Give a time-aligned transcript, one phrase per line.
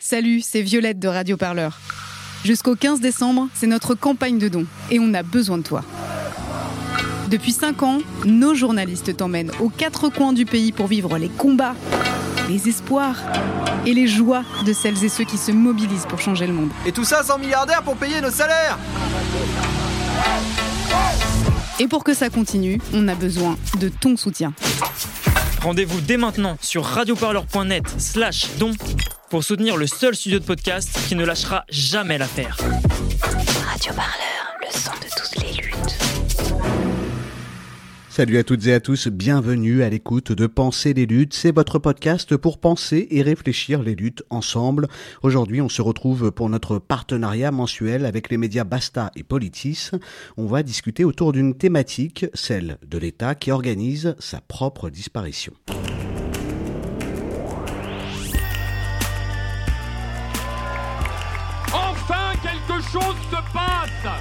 [0.00, 1.76] Salut, c'est Violette de Radio Parleur.
[2.44, 5.82] Jusqu'au 15 décembre, c'est notre campagne de dons et on a besoin de toi.
[7.28, 11.74] Depuis 5 ans, nos journalistes t'emmènent aux quatre coins du pays pour vivre les combats,
[12.48, 13.16] les espoirs
[13.86, 16.70] et les joies de celles et ceux qui se mobilisent pour changer le monde.
[16.86, 18.78] Et tout ça sans milliardaires pour payer nos salaires
[21.80, 24.54] Et pour que ça continue, on a besoin de ton soutien.
[25.60, 28.70] Rendez-vous dès maintenant sur radioparleur.net slash don
[29.28, 32.56] pour soutenir le seul studio de podcast qui ne lâchera jamais l'affaire.
[33.66, 35.98] Radio Parleur, le son de toutes les luttes.
[38.08, 41.34] Salut à toutes et à tous, bienvenue à l'écoute de Penser les luttes.
[41.34, 44.88] C'est votre podcast pour penser et réfléchir les luttes ensemble.
[45.22, 49.90] Aujourd'hui, on se retrouve pour notre partenariat mensuel avec les médias Basta et Politis.
[50.36, 55.52] On va discuter autour d'une thématique, celle de l'État qui organise sa propre disparition.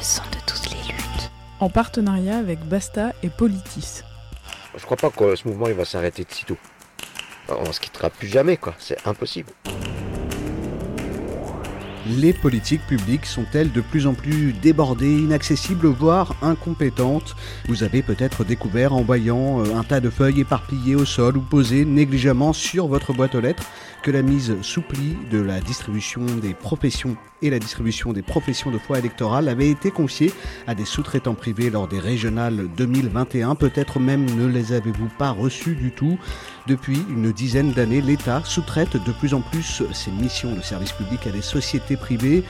[0.00, 1.30] le son de toutes les luttes.
[1.60, 4.00] en partenariat avec Basta et Politis.
[4.74, 6.56] Je crois pas que ce mouvement il va s'arrêter de sitôt.
[7.48, 8.74] On se quittera plus jamais, quoi.
[8.78, 9.52] C'est impossible.
[12.06, 17.36] Les politiques publiques sont-elles de plus en plus débordées, inaccessibles, voire incompétentes
[17.68, 21.40] Vous avez peut-être découvert en voyant euh, un tas de feuilles éparpillées au sol ou
[21.42, 23.64] posées négligemment sur votre boîte aux lettres
[24.02, 28.70] que la mise sous pli de la distribution des professions et la distribution des professions
[28.70, 30.32] de foi électorale avait été confiée
[30.66, 33.54] à des sous-traitants privés lors des régionales 2021.
[33.54, 36.18] Peut-être même ne les avez-vous pas reçus du tout.
[36.66, 41.26] Depuis une dizaine d'années, l'État sous-traite de plus en plus ses missions de service public
[41.26, 42.44] à des sociétés privées,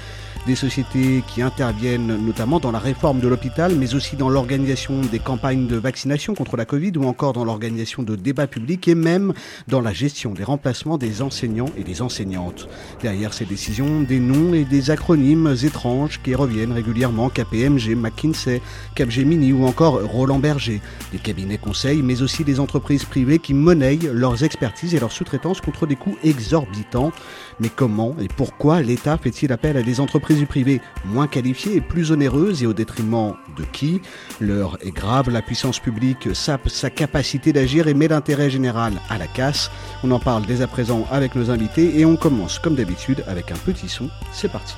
[0.46, 5.18] des sociétés qui interviennent notamment dans la réforme de l'hôpital, mais aussi dans l'organisation des
[5.18, 9.32] campagnes de vaccination contre la Covid ou encore dans l'organisation de débats publics et même
[9.68, 12.68] dans la gestion des remplacements des enseignants et des enseignantes.
[13.02, 18.60] Derrière ces décisions, des noms et des acronymes étranges qui reviennent régulièrement KPMG, McKinsey,
[18.94, 20.80] Capgemini ou encore Roland Berger,
[21.12, 25.60] des cabinets conseils, mais aussi des entreprises privées qui monnaient leurs expertises et leurs sous-traitances
[25.60, 27.12] contre des coûts exorbitants.
[27.60, 31.80] Mais comment et pourquoi l'État fait-il appel à des entreprises du privé moins qualifiées et
[31.82, 34.00] plus onéreuses et au détriment de qui?
[34.40, 39.18] L'heure est grave, la puissance publique sape sa capacité d'agir et met l'intérêt général à
[39.18, 39.70] la casse.
[40.02, 43.52] On en parle dès à présent avec nos invités et on commence comme d'habitude avec
[43.52, 44.08] un petit son.
[44.32, 44.74] C'est parti.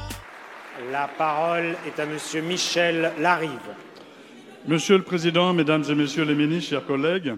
[0.90, 3.50] La parole est à Monsieur Michel Larive.
[4.66, 7.34] Monsieur le Président, Mesdames et Messieurs les ministres, chers collègues,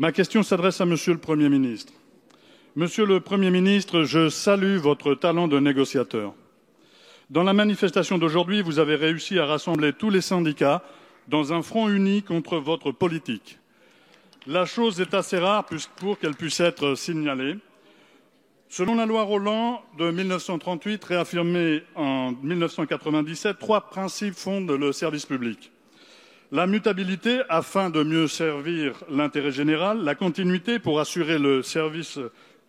[0.00, 1.92] ma question s'adresse à Monsieur le Premier ministre.
[2.76, 6.34] Monsieur le Premier ministre, je salue votre talent de négociateur.
[7.28, 10.80] Dans la manifestation d'aujourd'hui, vous avez réussi à rassembler tous les syndicats
[11.26, 13.58] dans un front uni contre votre politique.
[14.46, 15.66] La chose est assez rare
[15.96, 17.56] pour qu'elle puisse être signalée.
[18.68, 25.72] Selon la loi Roland de 1938, réaffirmée en 1997, trois principes fondent le service public.
[26.52, 32.20] La mutabilité afin de mieux servir l'intérêt général, la continuité pour assurer le service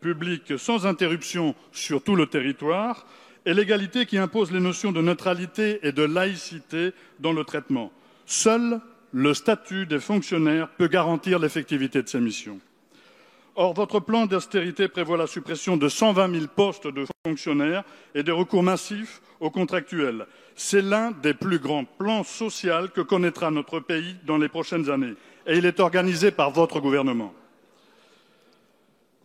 [0.02, 3.06] public sans interruption sur tout le territoire,
[3.46, 7.92] et l'égalité qui impose les notions de neutralité et de laïcité dans le traitement.
[8.26, 8.82] Seul
[9.14, 12.60] le statut des fonctionnaires peut garantir l'effectivité de ces missions.
[13.56, 17.84] Or, votre plan d'austérité prévoit la suppression de 120 000 postes de fonctionnaires
[18.16, 20.26] et des recours massifs aux contractuels.
[20.56, 25.16] C'est l'un des plus grands plans sociaux que connaîtra notre pays dans les prochaines années,
[25.46, 27.34] et il est organisé par votre gouvernement.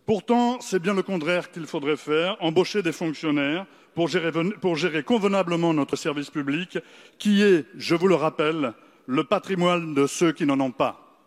[0.07, 5.97] Pourtant, c'est bien le contraire qu'il faudrait faire, embaucher des fonctionnaires pour gérer, convenablement notre
[5.97, 6.79] service public,
[7.19, 8.71] qui est, je vous le rappelle,
[9.05, 11.19] le patrimoine de ceux qui n'en ont pas.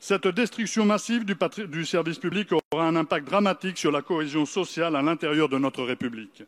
[0.00, 1.36] Cette destruction massive du,
[1.68, 5.84] du, service public aura un impact dramatique sur la cohésion sociale à l'intérieur de notre
[5.84, 6.42] République.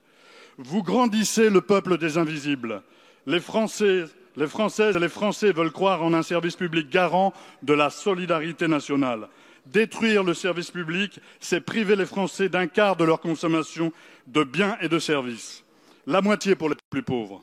[0.58, 2.82] Vous grandissez le peuple des invisibles.
[3.26, 4.06] Les Français,
[4.36, 8.66] les Françaises et les Français veulent croire en un service public garant de la solidarité
[8.66, 9.28] nationale.
[9.66, 13.92] Détruire le service public, c'est priver les Français d'un quart de leur consommation
[14.26, 15.64] de biens et de services,
[16.06, 17.42] la moitié pour les plus pauvres.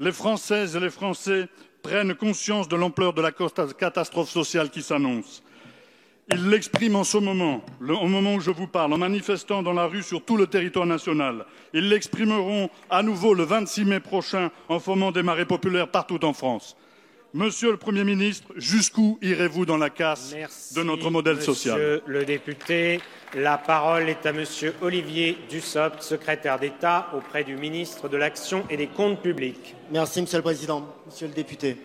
[0.00, 1.48] Les Françaises et les Français
[1.82, 5.42] prennent conscience de l'ampleur de la catastrophe sociale qui s'annonce.
[6.30, 9.86] Ils l'expriment en ce moment, au moment où je vous parle, en manifestant dans la
[9.86, 11.44] rue sur tout le territoire national.
[11.74, 16.32] Ils l'exprimeront à nouveau le 26 mai prochain en formant des marées populaires partout en
[16.32, 16.76] France.
[17.34, 20.34] Monsieur le Premier ministre, jusqu'où irez-vous dans la casse
[20.76, 23.00] de notre modèle social Monsieur le député,
[23.34, 28.76] la parole est à Monsieur Olivier Dussopt, secrétaire d'État auprès du ministre de l'Action et
[28.76, 29.74] des Comptes publics.
[29.90, 30.86] Merci, Monsieur le Président.
[31.06, 31.78] Monsieur le député,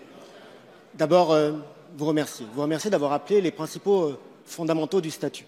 [0.96, 1.54] d'abord, euh,
[1.98, 2.46] vous remercier.
[2.54, 5.46] Vous remercier d'avoir appelé les principaux euh, fondamentaux du statut.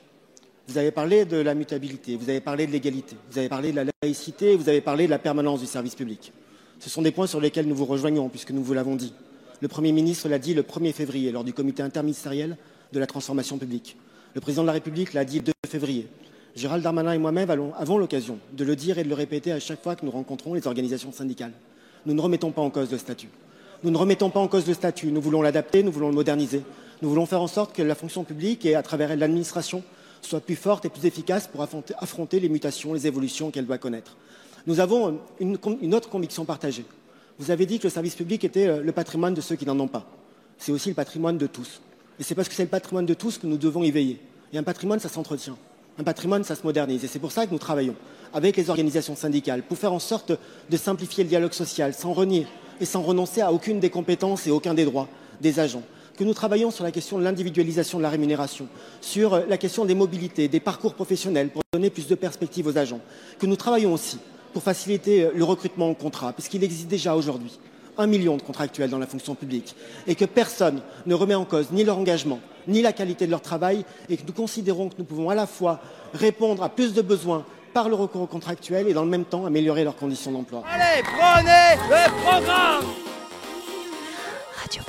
[0.70, 3.76] Vous avez parlé de la mutabilité, vous avez parlé de l'égalité, vous avez parlé de
[3.76, 6.32] la laïcité, vous avez parlé de la permanence du service public.
[6.80, 9.14] Ce sont des points sur lesquels nous vous rejoignons, puisque nous vous l'avons dit.
[9.62, 12.56] Le Premier ministre l'a dit le 1er février lors du comité interministériel
[12.94, 13.98] de la transformation publique.
[14.34, 16.08] Le président de la République l'a dit le 2 février.
[16.56, 19.84] Gérald Darmanin et moi-même avons l'occasion de le dire et de le répéter à chaque
[19.84, 21.52] fois que nous rencontrons les organisations syndicales.
[22.06, 23.28] Nous ne remettons pas en cause le statut.
[23.84, 25.08] Nous ne remettons pas en cause le statut.
[25.08, 26.62] Nous voulons l'adapter, nous voulons le moderniser.
[27.02, 29.84] Nous voulons faire en sorte que la fonction publique et à travers l'administration
[30.22, 34.16] soit plus forte et plus efficace pour affronter les mutations, les évolutions qu'elle doit connaître.
[34.68, 36.86] Nous avons une autre conviction partagée.
[37.40, 39.80] Vous avez dit que le service public était euh, le patrimoine de ceux qui n'en
[39.80, 40.06] ont pas.
[40.58, 41.82] C'est aussi le patrimoine de tous.
[42.20, 44.20] Et c'est parce que c'est le patrimoine de tous que nous devons y veiller.
[44.52, 45.58] Et un patrimoine, ça s'entretient.
[45.98, 47.06] Un patrimoine, ça se modernise.
[47.06, 47.96] Et c'est pour ça que nous travaillons
[48.34, 50.34] avec les organisations syndicales pour faire en sorte
[50.70, 52.46] de simplifier le dialogue social sans renier
[52.82, 55.08] et sans renoncer à aucune des compétences et aucun des droits
[55.40, 55.84] des agents.
[56.18, 58.68] Que nous travaillons sur la question de l'individualisation de la rémunération,
[59.00, 62.78] sur euh, la question des mobilités, des parcours professionnels pour donner plus de perspectives aux
[62.78, 63.00] agents.
[63.40, 64.20] Que nous travaillons aussi
[64.54, 67.60] pour faciliter euh, le recrutement au contrat, puisqu'il existe déjà aujourd'hui
[67.98, 69.76] un million de contractuels dans la fonction publique,
[70.08, 73.42] et que personne ne remet en cause ni leur engagement, ni la qualité de leur
[73.42, 75.82] travail, et que nous considérons que nous pouvons à la fois
[76.14, 79.46] répondre à plus de besoins par le recours aux contractuels et dans le même temps
[79.46, 80.64] améliorer leurs conditions d'emploi.
[80.72, 82.86] Allez, prenez le programme
[84.56, 84.82] Radio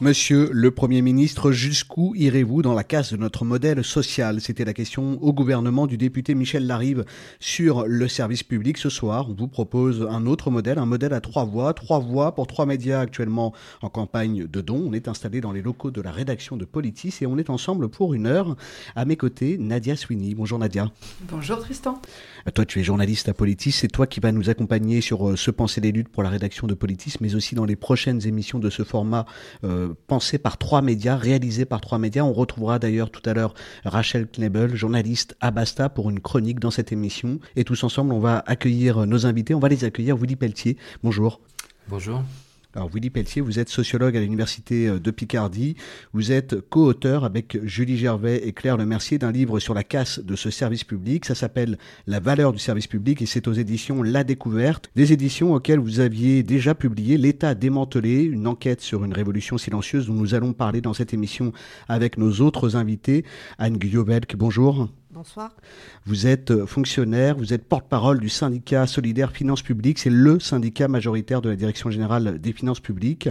[0.00, 4.40] Monsieur le Premier ministre, jusqu'où irez-vous dans la casse de notre modèle social?
[4.40, 7.04] C'était la question au gouvernement du député Michel Larive
[7.38, 8.76] sur le service public.
[8.76, 11.74] Ce soir, on vous propose un autre modèle, un modèle à trois voix.
[11.74, 14.82] Trois voix pour trois médias actuellement en campagne de dons.
[14.84, 17.88] On est installé dans les locaux de la rédaction de Politis et on est ensemble
[17.88, 18.56] pour une heure.
[18.96, 20.34] À mes côtés, Nadia Sweeney.
[20.34, 20.90] Bonjour Nadia.
[21.30, 22.02] Bonjour Tristan.
[22.48, 23.70] Euh, toi, tu es journaliste à Politis.
[23.70, 26.66] C'est toi qui vas nous accompagner sur euh, ce Penser des luttes pour la rédaction
[26.66, 29.24] de Politis, mais aussi dans les prochaines émissions de ce format.
[29.62, 32.22] Euh, pensé par trois médias, réalisé par trois médias.
[32.22, 33.54] On retrouvera d'ailleurs tout à l'heure
[33.84, 37.38] Rachel Knebel, journaliste à Basta, pour une chronique dans cette émission.
[37.56, 39.54] Et tous ensemble, on va accueillir nos invités.
[39.54, 40.16] On va les accueillir.
[40.16, 41.40] Willy Pelletier, bonjour.
[41.88, 42.22] Bonjour.
[42.76, 45.76] Alors Willy Pelletier, vous êtes sociologue à l'université euh, de Picardie.
[46.12, 50.34] Vous êtes co-auteur avec Julie Gervais et Claire Lemercier d'un livre sur la casse de
[50.34, 51.24] ce service public.
[51.24, 51.78] Ça s'appelle
[52.08, 56.00] La valeur du service public et c'est aux éditions La Découverte, des éditions auxquelles vous
[56.00, 60.80] aviez déjà publié L'État démantelé, une enquête sur une révolution silencieuse dont nous allons parler
[60.80, 61.52] dans cette émission
[61.88, 63.24] avec nos autres invités.
[63.58, 64.88] Anne Guillaumelc, bonjour.
[65.14, 65.52] Bonsoir.
[66.06, 70.00] Vous êtes euh, fonctionnaire, vous êtes porte-parole du syndicat solidaire Finances publiques.
[70.00, 73.28] C'est le syndicat majoritaire de la Direction générale des finances publiques.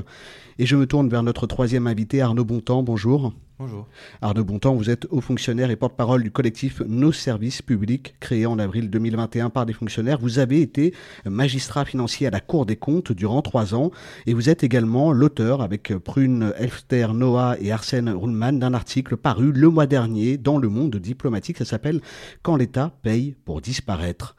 [0.59, 2.83] Et je me tourne vers notre troisième invité, Arnaud Bontemps.
[2.83, 3.33] Bonjour.
[3.59, 3.88] Bonjour.
[4.23, 8.57] Arnaud Bontemps, vous êtes haut fonctionnaire et porte-parole du collectif Nos services publics, créé en
[8.57, 10.17] avril 2021 par des fonctionnaires.
[10.19, 10.91] Vous avez été
[11.23, 13.91] magistrat financier à la Cour des comptes durant trois ans
[14.25, 19.51] et vous êtes également l'auteur, avec Prune Elfter Noah et Arsène Ruhlmann, d'un article paru
[19.51, 21.59] le mois dernier dans Le Monde diplomatique.
[21.59, 22.01] Ça s'appelle
[22.41, 24.35] Quand l'État paye pour disparaître.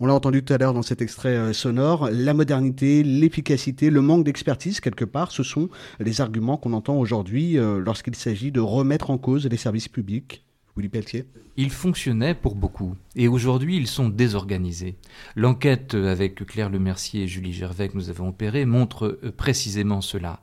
[0.00, 2.10] On l'a entendu tout à l'heure dans cet extrait euh, sonore.
[2.12, 5.68] La modernité, l'efficacité, le manque d'expertise, quelque part, ce sont
[6.00, 10.46] les arguments qu'on entend aujourd'hui euh, lorsqu'il s'agit de remettre en cause les services publics
[10.76, 11.24] Willy Pelletier
[11.56, 14.96] Ils fonctionnaient pour beaucoup, et aujourd'hui ils sont désorganisés.
[15.34, 20.40] L'enquête avec Claire Lemercier et Julie Gervais que nous avons opérée montre euh, précisément cela.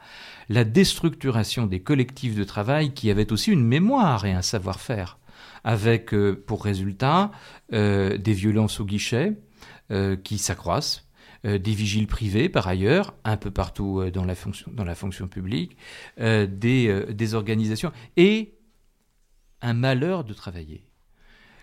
[0.50, 5.20] La déstructuration des collectifs de travail qui avaient aussi une mémoire et un savoir-faire,
[5.64, 7.32] avec euh, pour résultat
[7.74, 9.34] euh, des violences au guichet
[10.24, 11.06] qui s'accroissent,
[11.44, 15.78] des vigiles privés par ailleurs, un peu partout dans, la fonction, dans publique,
[16.18, 18.54] des, des organisations, et
[19.62, 20.86] un malheur de travailler.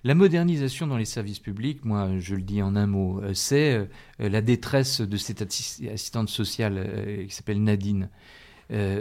[0.03, 3.75] La modernisation dans les services publics, moi je le dis en un mot, euh, c'est
[3.75, 3.87] euh,
[4.19, 8.09] la détresse de cette assistante sociale euh, qui s'appelle Nadine.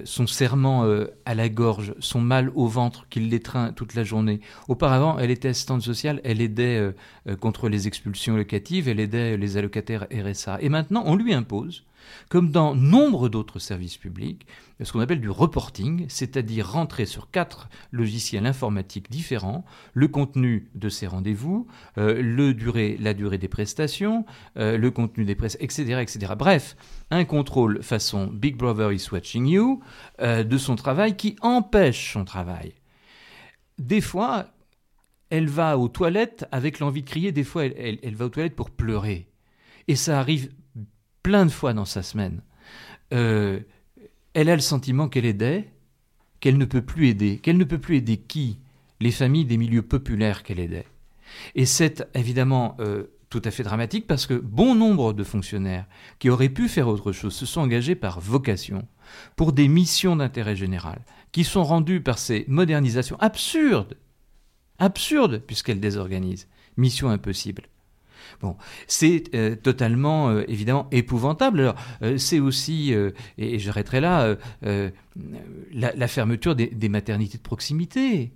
[0.03, 0.89] Son serment
[1.25, 4.41] à la gorge, son mal au ventre qui l'étreint toute la journée.
[4.67, 6.93] Auparavant, elle était assistante sociale, elle aidait
[7.39, 10.57] contre les expulsions locatives, elle aidait les allocataires RSA.
[10.61, 11.85] Et maintenant, on lui impose
[12.29, 14.45] comme dans nombre d'autres services publics,
[14.81, 20.89] ce qu'on appelle du reporting, c'est-à-dire rentrer sur quatre logiciels informatiques différents, le contenu de
[20.89, 24.25] ces rendez-vous, euh, le durée, la durée des prestations,
[24.57, 26.33] euh, le contenu des presses, etc., etc.
[26.37, 26.75] Bref,
[27.11, 29.81] un contrôle façon Big Brother is watching you
[30.21, 32.73] euh, de son travail qui empêche son travail.
[33.77, 34.47] des fois,
[35.29, 38.71] elle va aux toilettes avec l'envie de crier, des fois, elle, va aux toilettes pour
[38.71, 39.27] pleurer.
[39.87, 40.51] Et ça arrive
[41.23, 42.41] plein de fois dans sa semaine.
[43.13, 43.59] Euh,
[44.33, 45.69] elle a le sentiment qu'elle aidait,
[46.39, 47.37] qu'elle ne peut plus aider.
[47.37, 48.59] Qu'elle ne peut plus aider qui?
[49.01, 50.85] Les familles des milieux populaires qu'elle aidait.
[51.55, 55.85] Et c'est évidemment euh, tout à fait dramatique parce que bon nombre de fonctionnaires
[56.17, 58.87] qui auraient pu faire autre chose se sont engagés par vocation
[59.35, 63.97] pour des missions d'intérêt général qui sont rendues par ces modernisations absurdes,
[64.79, 67.63] absurdes puisqu'elles désorganisent, mission impossible.
[68.41, 68.55] Bon,
[68.87, 71.59] c'est euh, totalement euh, évidemment épouvantable.
[71.59, 72.93] Alors, euh, c'est aussi,
[73.37, 74.35] et, j'arrêterai là,
[75.73, 78.31] la, fermeture des, maternités de proximité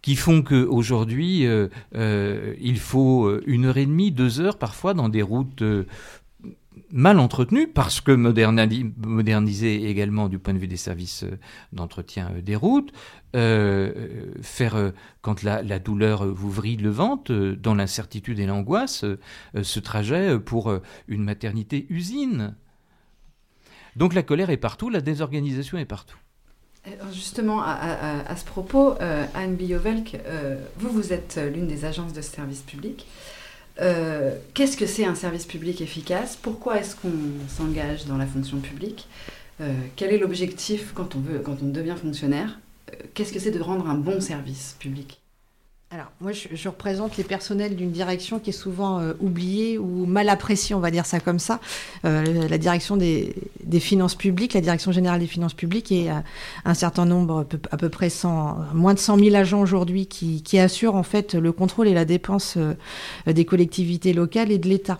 [0.00, 1.46] qui font qu'aujourd'hui,
[1.94, 5.62] il faut une heure et demie, deux heures parfois dans des routes
[6.92, 11.24] mal entretenues, parce que moderniser également du point de vue des services
[11.72, 12.92] d'entretien des routes,
[13.32, 19.04] faire, quand la, douleur vous vrille le ventre, dans l'incertitude et l'angoisse,
[19.60, 20.72] ce trajet pour
[21.08, 22.54] une maternité usine.
[23.96, 26.16] Donc la colère est partout, la désorganisation est partout.
[27.12, 32.20] Justement, à, ce propos, euh, Anne Biovelk, euh, vous, vous êtes l'une des agences de
[32.20, 33.06] service public.
[33.80, 36.36] Euh, qu'est-ce que c'est un service public efficace?
[36.40, 37.12] Pourquoi est-ce qu'on
[37.48, 39.08] s'engage dans la fonction publique?
[39.94, 42.58] Quel est l'objectif quand on veut, quand on devient fonctionnaire?
[43.14, 45.21] Qu'est-ce que c'est de rendre un bon service public?
[45.94, 50.30] Alors, moi, je, représente les personnels d'une direction qui est souvent euh, oubliée ou mal
[50.30, 51.60] appréciée, on va dire ça comme ça.
[52.06, 53.34] Euh, la direction des,
[53.78, 56.08] finances publiques, la direction générale des finances publiques, et
[56.64, 60.58] un certain nombre, à peu près 100, moins de 100 000 agents aujourd'hui qui, qui,
[60.58, 62.72] assurent en fait le contrôle et la dépense euh,
[63.26, 64.98] des collectivités locales et de l'État.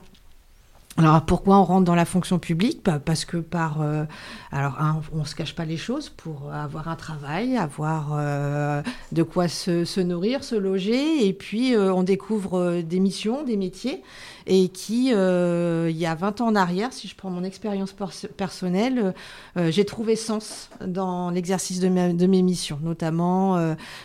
[0.98, 4.04] Alors pourquoi on rentre dans la fonction publique bah, Parce que par euh,
[4.50, 4.78] alors
[5.14, 10.00] on se cache pas les choses pour avoir un travail, avoir euh, de quoi se,
[10.00, 14.02] nourrir, se loger, et puis euh, on découvre des missions, des métiers.
[14.48, 17.94] Et qui, il y a 20 ans en arrière, si je prends mon expérience
[18.36, 19.14] personnelle,
[19.56, 23.54] j'ai trouvé sens dans l'exercice de, mes missions, notamment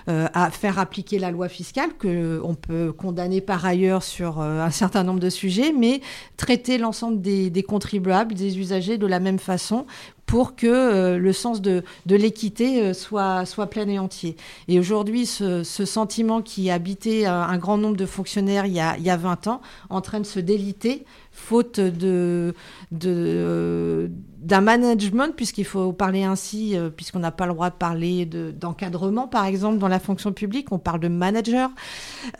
[0.05, 5.03] à faire appliquer la loi fiscale, que on peut condamner par ailleurs sur un certain
[5.03, 6.01] nombre de sujets, mais
[6.37, 9.85] traiter l'ensemble des, contribuables, des usagers de la même façon
[10.25, 14.35] pour que euh, le sens de, l'équité euh, soit, soit plein et entier.
[14.67, 19.09] Et aujourd'hui, ce, sentiment qui habitait un, grand nombre de fonctionnaires y a, il y
[19.09, 21.05] a 20 ans, en train de se déliter,
[21.37, 22.53] faute de,
[22.91, 28.25] de d'un management, puisqu'il faut parler ainsi, euh, puisqu'on n'a pas le droit de parler
[28.25, 30.71] d'encadrement, par exemple, dans la fonction publique.
[30.71, 31.69] On parle de manager,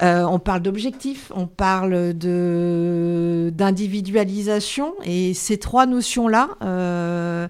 [0.01, 4.94] on parle d'objectif, on parle d'individualisation.
[5.04, 7.50] Et ces trois notions-là,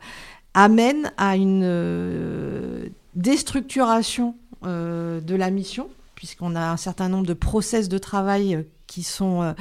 [0.57, 4.35] amène à une euh, déstructuration
[4.65, 9.03] euh, de la mission, puisqu'on a un certain nombre de process de travail euh, qui
[9.03, 9.53] sont,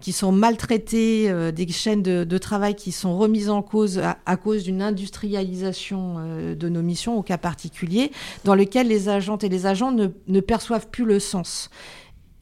[0.00, 4.82] qui sont maltraités, des chaînes de, travail qui sont remises en cause à, cause d'une
[4.82, 8.10] industrialisation de nos missions au cas particulier,
[8.44, 11.70] dans lequel les agentes et les agents ne perçoivent plus le sens.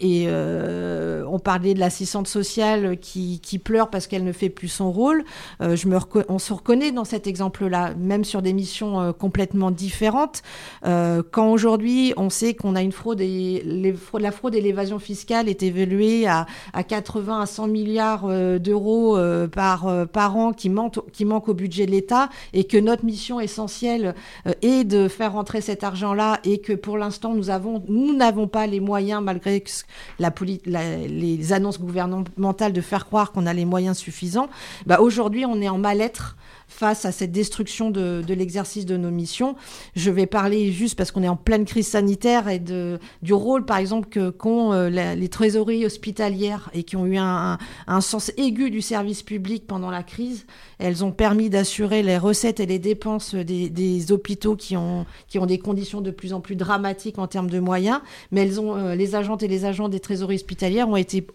[0.00, 4.68] Et euh, on parlait de l'assistante sociale qui, qui, pleure parce qu'elle ne fait plus
[4.68, 5.24] son rôle.
[5.60, 9.70] Euh, je me on se reconnaît dans cet exemple-là, même sur des missions euh, complètement
[9.70, 10.42] différentes.
[10.86, 14.98] Euh, quand aujourd'hui on sait qu'on a une fraude et les, la fraude et l'évasion
[14.98, 19.18] fiscale est évaluée à, à 80 à 100 milliards euh, d'euros
[19.52, 23.40] par, par an qui manquent qui manque au budget de l'État et que notre mission
[23.40, 24.14] essentielle
[24.62, 28.66] est de faire rentrer cet argent-là et que pour l'instant nous avons nous n'avons pas
[28.66, 29.70] les moyens malgré que
[30.18, 34.48] les annonces gouvernementales de faire croire qu'on a les moyens suffisants,
[34.86, 36.36] bah aujourd'hui on est en mal-être
[36.68, 39.56] face à cette destruction de, l'exercice de nos missions.
[39.96, 43.64] Je vais parler juste parce qu'on est en pleine crise sanitaire et de, du rôle,
[43.64, 47.58] par exemple, qu'ont euh, les trésoreries hospitalières et qui ont eu un,
[48.00, 50.46] sens aigu du service public pendant la crise.
[50.78, 55.46] Elles ont permis d'assurer les recettes et les dépenses des, hôpitaux qui ont, qui ont
[55.46, 58.00] des conditions de plus en plus dramatiques en termes de moyens.
[58.30, 61.26] Mais elles ont, euh, les agentes et les agents des trésoreries hospitalières ont été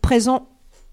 [0.00, 0.48] présents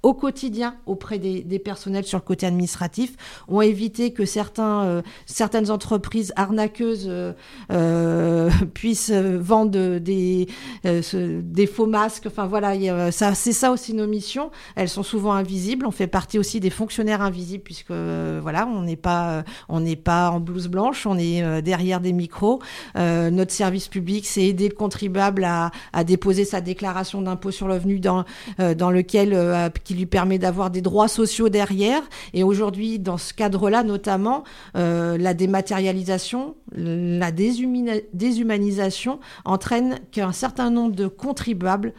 [0.08, 3.18] au quotidien auprès des, personnels sur le côté administratif,
[3.50, 7.34] ont évité que certains, euh, certaines entreprises arnaqueuses euh,
[7.74, 10.48] euh, puissent vendre des,
[10.86, 12.28] des faux masques.
[12.28, 14.50] Enfin voilà, c'est ça aussi nos missions.
[14.78, 15.86] Elles sont souvent invisibles.
[15.86, 20.30] On fait partie aussi des fonctionnaires invisibles puisque voilà, on n'est pas, on n'est pas
[20.30, 22.62] en blouse blanche, on est derrière des micros.
[22.96, 25.72] notre service public, c'est aider le contribuable à,
[26.06, 28.24] déposer sa déclaration d'impôt sur le revenu dans,
[28.58, 29.34] dans lequel
[29.98, 32.02] lui permet d'avoir des droits sociaux derrière.
[32.34, 34.44] Et aujourd'hui, dans ce cadre-là, notamment,
[34.76, 41.94] euh, la dématérialisation, la déshumanisation entraîne qu'un certain nombre de contribuables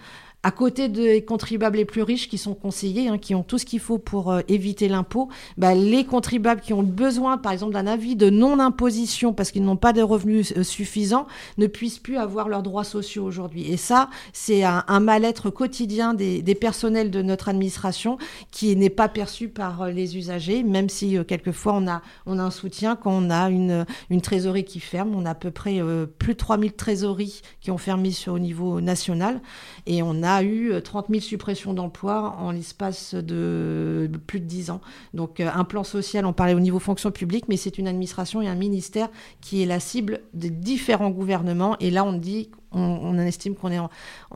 [0.44, 3.64] à côté des contribuables les plus riches qui sont conseillés, hein, qui ont tout ce
[3.64, 7.88] qu'il faut pour euh, éviter l'impôt, bah, les contribuables qui ont besoin, par exemple, d'un
[7.88, 11.26] avis de non-imposition parce qu'ils n'ont pas de revenus euh, suffisants,
[11.58, 13.68] ne puissent plus avoir leurs droits sociaux aujourd'hui.
[13.68, 18.16] Et ça, c'est un, mal-être quotidien des, personnels de notre administration
[18.52, 22.42] qui n'est pas perçu par euh, les usagers, même si quelquefois on a, on a
[22.42, 25.14] un soutien quand on a une, une trésorerie qui ferme.
[25.16, 25.80] On a à peu près
[26.18, 29.40] plus de 3000 trésoreries qui ont fermé sur, au niveau national
[29.86, 34.44] et on a a eu 30 euh, 000 suppressions d'emplois en l'espace de plus de
[34.44, 34.80] 10 ans.
[35.14, 38.42] Donc euh, un plan social, on parlait au niveau fonction publique, mais c'est une administration
[38.42, 39.08] et un ministère
[39.40, 41.76] qui est la cible des différents gouvernements.
[41.80, 43.78] Et là, on dit on, estime qu'on est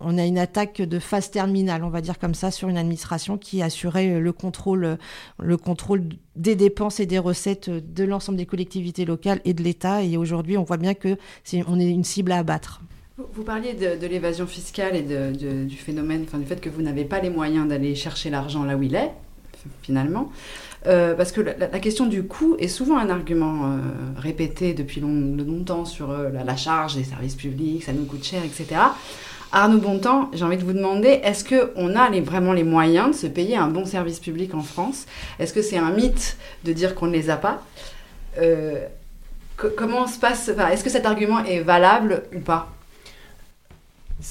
[0.00, 3.36] on a une attaque de phase terminale, on va dire comme ça, sur une administration
[3.36, 4.96] qui assurait le contrôle,
[5.38, 10.02] le contrôle des dépenses et des recettes de l'ensemble des collectivités locales et de l'État.
[10.02, 11.18] Et aujourd'hui, on voit bien que
[11.66, 12.80] on est une cible à abattre.
[13.18, 17.20] Vous parliez de, l'évasion fiscale et du phénomène, enfin, du fait que vous n'avez pas
[17.20, 19.10] les moyens d'aller chercher l'argent là où il est,
[19.82, 20.32] finalement.
[20.86, 23.78] Euh, parce que la, question du coût est souvent un argument euh,
[24.16, 28.80] répété depuis longtemps sur euh, la, charge des services publics, ça nous coûte cher, etc.
[29.52, 33.26] Arnaud Bontemps, j'ai envie de vous demander, est-ce qu'on a vraiment les moyens de se
[33.26, 35.04] payer un bon service public en France?
[35.38, 37.62] Est-ce que c'est un mythe de dire qu'on ne les a pas?
[39.76, 42.72] Comment se passe Est-ce que cet argument est valable ou pas?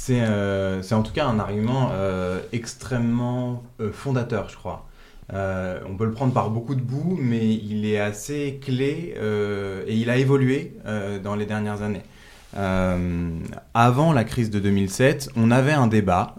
[0.10, 4.88] Euh, c'est en tout cas un argument euh, extrêmement euh, fondateur, je crois.
[5.33, 9.15] on peut le prendre par beaucoup de bouts, mais il est assez clé
[9.88, 10.74] et il a évolué
[11.24, 12.03] dans les dernières années.
[13.74, 16.36] avant la crise de 2007, on avait un débat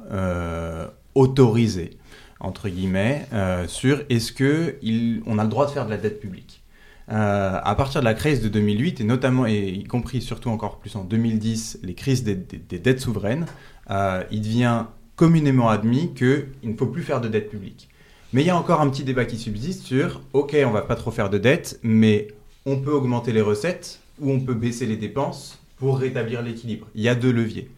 [1.14, 1.98] autorisé,
[2.40, 3.26] entre guillemets,
[3.66, 6.61] sur est-ce qu'on a le droit de faire de la dette publique?
[7.10, 10.78] Euh, à partir de la crise de 2008, et notamment, et y compris surtout encore
[10.78, 13.46] plus en 2010, les crises des, dettes souveraines,
[13.90, 14.84] euh, il devient
[15.16, 17.88] communément admis qu'il ne faut plus faire de dette publique.
[18.32, 20.94] Mais il y a encore un petit débat qui subsiste sur, ok, on va pas
[20.94, 22.28] trop faire de dette, mais
[22.64, 26.86] on peut augmenter les recettes ou on peut baisser les dépenses pour rétablir l'équilibre.
[26.94, 27.68] Il y a deux leviers.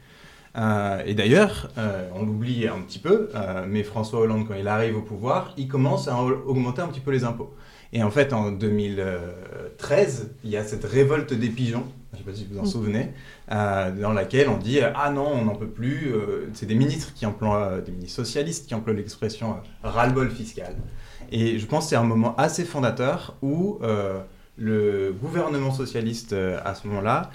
[0.57, 1.71] Euh, et d'ailleurs,
[2.15, 3.31] on l'oublie un petit peu,
[3.67, 7.11] mais François Hollande, quand il arrive au pouvoir, il commence à augmenter un petit peu
[7.11, 7.53] les impôts.
[7.95, 12.31] Et en fait, en 2013, il y a cette révolte des pigeons, je ne sais
[12.31, 12.67] pas si vous en mm.
[12.67, 13.11] souvenez,
[13.53, 16.13] euh, dans laquelle on dit Ah non, on n'en peut plus.
[16.13, 20.75] Euh, c'est des ministres qui emploient, des ministres socialistes qui emploient l'expression euh, ras-le-bol fiscal.
[21.31, 23.79] Et je pense que c'est un moment assez fondateur où
[24.57, 27.31] le gouvernement socialiste, à ce moment-là,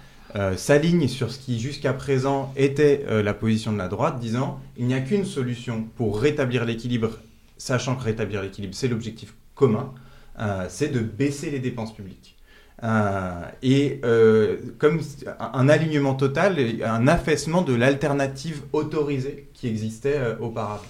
[0.56, 4.94] s'aligne sur ce qui jusqu'à présent était la position de la droite, disant il n'y
[4.94, 7.18] a qu'une solution pour rétablir l'équilibre,
[7.58, 9.92] sachant que rétablir l'équilibre, c'est l'objectif commun.
[10.40, 12.38] Euh, c'est de baisser les dépenses publiques.
[12.84, 15.02] Euh, et euh, comme
[15.40, 20.86] un alignement total, un affaissement de l'alternative autorisée qui existait auparavant.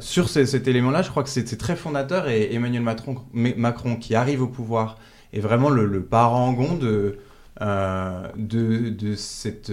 [0.00, 4.48] sur cet élément-là, je crois que c'est très fondateur et Emmanuel Macron, qui arrive au
[4.48, 4.98] pouvoir,
[5.32, 7.16] est vraiment le, parangon de,
[9.16, 9.72] cette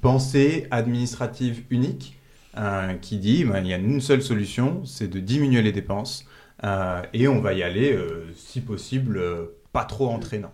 [0.00, 2.20] pensée administrative unique
[3.00, 6.24] qui dit ben, il y a une seule solution, c'est de diminuer les dépenses
[7.12, 10.52] et on va y aller, euh, si possible, euh, pas trop entraînant.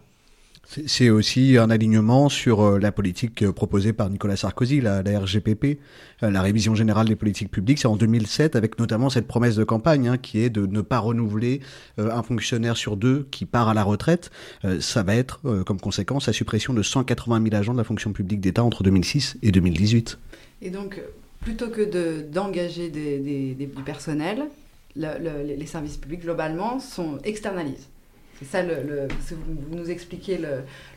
[0.88, 5.78] C'est aussi un alignement sur la politique proposée par Nicolas Sarkozy, la, RGPP,
[6.22, 7.78] la révision générale des politiques publiques.
[7.78, 10.98] C'est en 2007, avec notamment cette promesse de campagne hein, qui est de ne pas
[10.98, 11.60] renouveler
[11.98, 14.32] un fonctionnaire sur deux qui part à la retraite.
[14.80, 18.40] ça va être, comme conséquence, la suppression de 180 000 agents de la fonction publique
[18.40, 20.18] d'État entre 2006 et 2018.
[20.62, 21.00] Et donc,
[21.42, 24.48] plutôt que d'engager du personnel,
[24.96, 27.88] les services publics globalement sont externalisés.
[28.38, 30.38] C'est ça, le, vous nous expliquez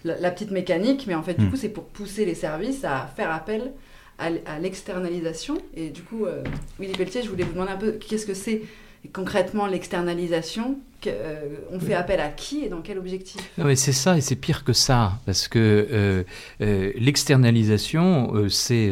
[0.03, 1.51] la, petite mécanique, mais en fait, du hmm.
[1.51, 3.71] coup, c'est pour pousser les services à faire appel
[4.17, 5.57] à, l'externalisation.
[5.75, 6.43] Et du coup, euh,
[6.79, 8.63] Willy Pelletier, je voulais vous demander un peu qu'est-ce que c'est
[9.07, 13.41] concrètement l'externalisation euh, on fait appel à qui et dans quel objectif?
[13.75, 16.23] C'est ça, et c'est pire que ça, parce que euh,
[16.61, 18.91] euh, l'externalisation, c'est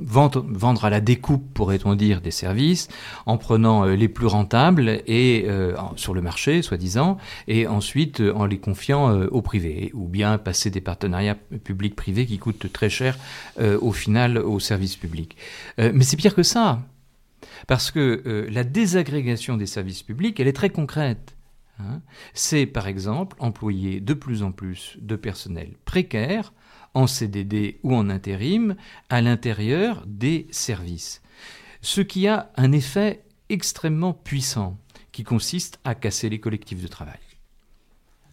[0.00, 2.88] vendre, à la découpe, pourrait-on dire, des services,
[3.26, 5.46] en prenant les plus rentables et
[5.96, 10.80] sur le marché, soi-disant, et ensuite en les confiant au privé, ou bien passer des
[10.80, 13.18] partenariats publics-privés qui coûtent très cher
[13.60, 15.36] au final aux services publics.
[15.78, 16.80] mais c'est pire que ça.
[17.66, 21.36] Parce que euh, la désagrégation des services publics, elle est très concrète.
[21.78, 22.00] Hein.
[22.34, 26.52] C'est par exemple employer de plus en plus de personnel précaire,
[26.94, 28.76] en CDD ou en intérim,
[29.08, 31.22] à l'intérieur des services.
[31.80, 34.78] Ce qui a un effet extrêmement puissant
[35.12, 37.18] qui consiste à casser les collectifs de travail.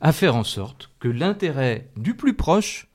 [0.01, 2.87] À faire en sorte que l'intérêt du plus proche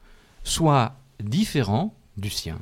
[0.45, 2.61] soit différent du sien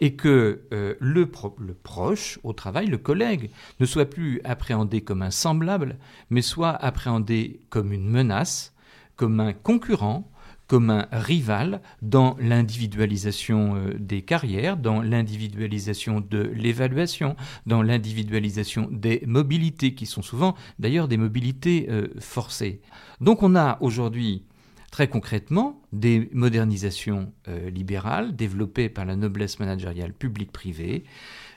[0.00, 5.30] et que euh, le, proche au travail, le collègue, ne soit plus appréhendé comme un
[5.30, 5.98] semblable,
[6.30, 8.74] mais soit appréhendé comme une menace,
[9.16, 10.30] comme un concurrent,
[10.66, 17.34] comme un rival dans l'individualisation euh, des carrières, dans l'individualisation de l'évaluation,
[17.66, 22.80] dans l'individualisation des mobilités, qui sont souvent d'ailleurs des mobilités euh, forcées.
[23.20, 24.44] Donc on a aujourd'hui
[24.90, 31.04] très concrètement des modernisations euh, libérales développées par la noblesse managériale publique-privée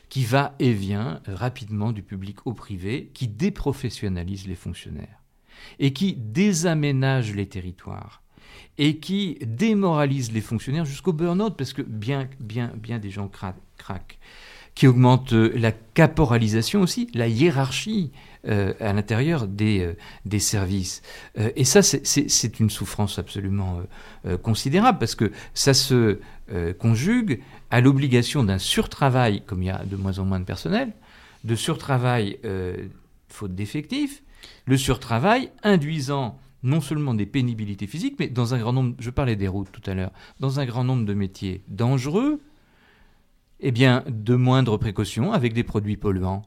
[0.10, 5.24] qui va et vient rapidement du public au privé, qui déprofessionnalise les fonctionnaires
[5.80, 8.22] et qui désaménage les territoires
[8.78, 12.28] et qui démoralise les fonctionnaires jusqu'au burn-out, parce que bien
[13.00, 14.20] des gens craquent,
[14.76, 18.12] qui augmente euh, la caporalisation aussi, la hiérarchie
[18.48, 19.94] euh, à l'intérieur des, euh,
[20.26, 21.02] des services.
[21.36, 23.82] et ça, c'est une souffrance absolument
[24.42, 26.20] considérable, parce que ça se
[26.80, 30.92] conjugue à l'obligation d'un surtravail, comme il y a de moins en moins de personnel,
[31.44, 32.40] de surtravail
[33.28, 34.24] faute d'effectifs,
[34.66, 39.36] le surtravail induisant non seulement des pénibilités physiques, mais dans un grand nombre, je parlais
[39.36, 42.42] des routes tout à l'heure, dans un grand nombre de métiers dangereux,
[43.64, 46.44] eh bien, de moindres précautions avec des produits polluants.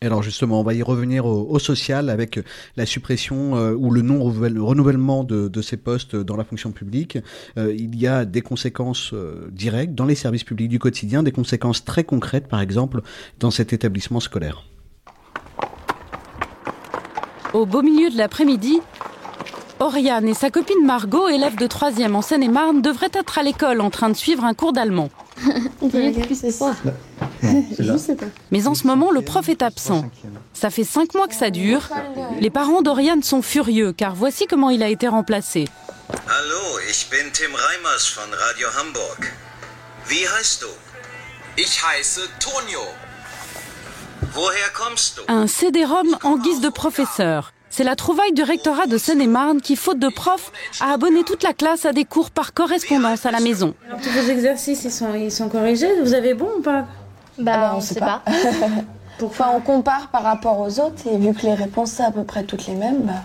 [0.00, 2.38] Alors justement, on va y revenir au, social avec
[2.76, 7.18] la suppression euh, ou le non-renouvellement de, ces postes dans la fonction publique.
[7.56, 11.32] Euh, il y a des conséquences euh, directes dans les services publics du quotidien, des
[11.32, 13.00] conséquences très concrètes, par exemple,
[13.40, 14.64] dans cet établissement scolaire.
[17.52, 18.78] Au beau milieu de l'après-midi,
[19.80, 23.90] Oriane et sa copine Margot, élèves de 3e en Seine-et-Marne, devraient être à l'école en
[23.90, 25.08] train de suivre un cours d'allemand.
[28.50, 30.04] Mais en ce moment, le prof est absent.
[30.52, 31.88] Ça fait cinq mois que ça dure.
[32.40, 35.66] Les parents d'Oriane sont furieux, car voici comment il a été remplacé.
[36.10, 39.32] Hallo, ich bin Tim Reimers von Radio Hamburg.
[40.08, 40.66] Wie heißt du?
[41.56, 42.80] Ich heiße Tonio.
[44.32, 45.22] Woher kommst du?
[45.28, 47.52] Un CD-ROM en guise de professeur.
[47.70, 51.52] C'est la trouvaille du rectorat de Seine-et-Marne qui, faute de profs, a abonné toute la
[51.52, 53.74] classe à des cours par correspondance à la maison.
[53.86, 56.00] Alors, tous vos exercices, ils sont, ils sont corrigés?
[56.02, 56.86] Vous avez bon ou pas?
[57.38, 58.22] Bah, ah bah on ne sait pas.
[59.18, 59.50] Pourquoi?
[59.54, 62.42] On compare par rapport aux autres et vu que les réponses sont à peu près
[62.44, 63.22] toutes les mêmes, bah,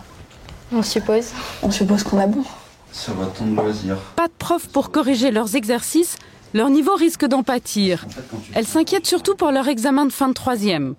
[0.71, 1.31] on suppose.
[1.61, 2.43] On suppose qu'on a bon.
[2.91, 3.97] Ça va de loisir.
[4.15, 6.17] Pas de profs pour corriger leurs exercices,
[6.53, 8.05] leur niveau risque d'en pâtir.
[8.53, 10.93] Elles s'inquiètent surtout pour leur examen de fin de troisième.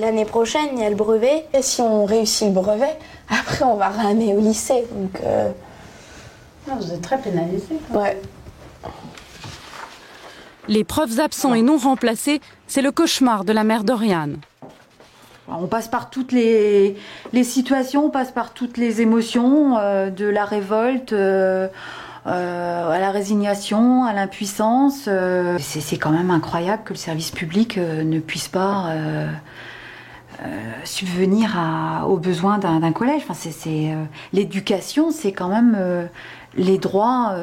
[0.00, 1.44] L'année prochaine, il y a le brevet.
[1.52, 2.96] Et si on réussit le brevet,
[3.28, 4.86] après, on va ramer au lycée.
[4.90, 5.50] Donc, euh,
[6.70, 7.74] ah, vous êtes très pénalisé.
[7.90, 8.18] Ouais.
[10.68, 14.38] Les profs absents et non remplacés, c'est le cauchemar de la mère d'Oriane.
[15.48, 16.96] On passe par toutes les,
[17.42, 21.68] situations, on passe par toutes les émotions, euh, de la révolte euh,
[22.24, 25.10] à la résignation, à l'impuissance.
[25.58, 28.94] c'est quand même incroyable que le service public ne puisse pas
[30.42, 31.58] euh, subvenir
[32.08, 33.22] aux besoins d'un collège.
[33.28, 36.06] Enfin, c'est euh, l'éducation, c'est quand même euh,
[36.56, 37.34] les droits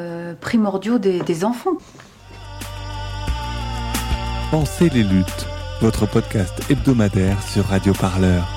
[0.42, 1.78] primordiaux des, des enfants.
[4.50, 5.46] Pensez les luttes,
[5.82, 8.48] votre podcast hebdomadaire sur Radio Parleur.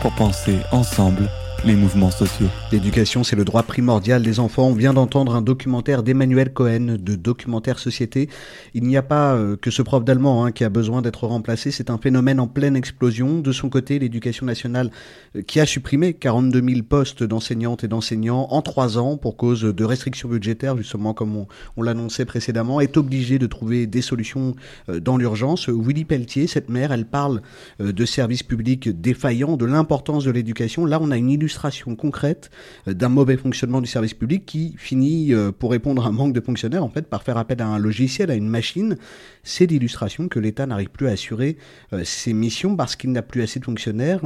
[0.00, 1.28] Pour penser ensemble
[1.64, 2.46] les mouvements sociaux.
[2.70, 4.68] L'éducation, c'est le droit primordial des enfants.
[4.68, 8.28] On vient d'entendre un documentaire d'Emmanuel Cohen de Documentaire Société.
[8.74, 11.70] Il n'y a pas euh, que ce prof d'allemand hein, qui a besoin d'être remplacé.
[11.70, 13.40] C'est un phénomène en pleine explosion.
[13.40, 14.90] De son côté, l'éducation nationale
[15.36, 19.62] euh, qui a supprimé 42 000 postes d'enseignantes et d'enseignants en trois ans pour cause
[19.62, 24.54] de restrictions budgétaires, justement comme on, l'annonçait précédemment, est obligée de trouver des solutions
[24.88, 25.68] euh, dans l'urgence.
[25.68, 27.42] Willy Pelletier, cette mère, elle parle
[27.80, 30.86] de services publics défaillants, de l'importance de l'éducation.
[30.86, 31.48] Là, on a une illustration
[31.96, 32.50] concrète
[32.86, 36.32] euh, d'un mauvais fonctionnement du service public qui finit, euh, pour répondre à un manque
[36.32, 38.96] de fonctionnaires, en fait, par faire appel à un logiciel, à une machine.
[39.42, 41.56] C'est l'illustration que l'État n'arrive plus à assurer
[41.92, 44.20] euh, ses missions parce qu'il n'a plus assez de fonctionnaires.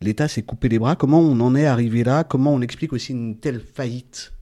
[0.00, 0.96] L'État s'est coupé les bras.
[0.96, 2.24] Comment on en est arrivé là?
[2.24, 4.32] Comment on explique aussi une telle faillite?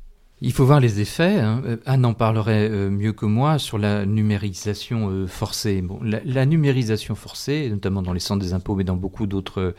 [0.43, 1.39] Il faut voir les effets.
[1.39, 1.63] Hein.
[1.67, 5.85] Euh, Anne en parlerait euh, mieux que moi sur la numérisation euh, forcée.
[6.03, 9.75] La, numérisation forcée, notamment dans les centres des impôts, mais dans beaucoup d'autres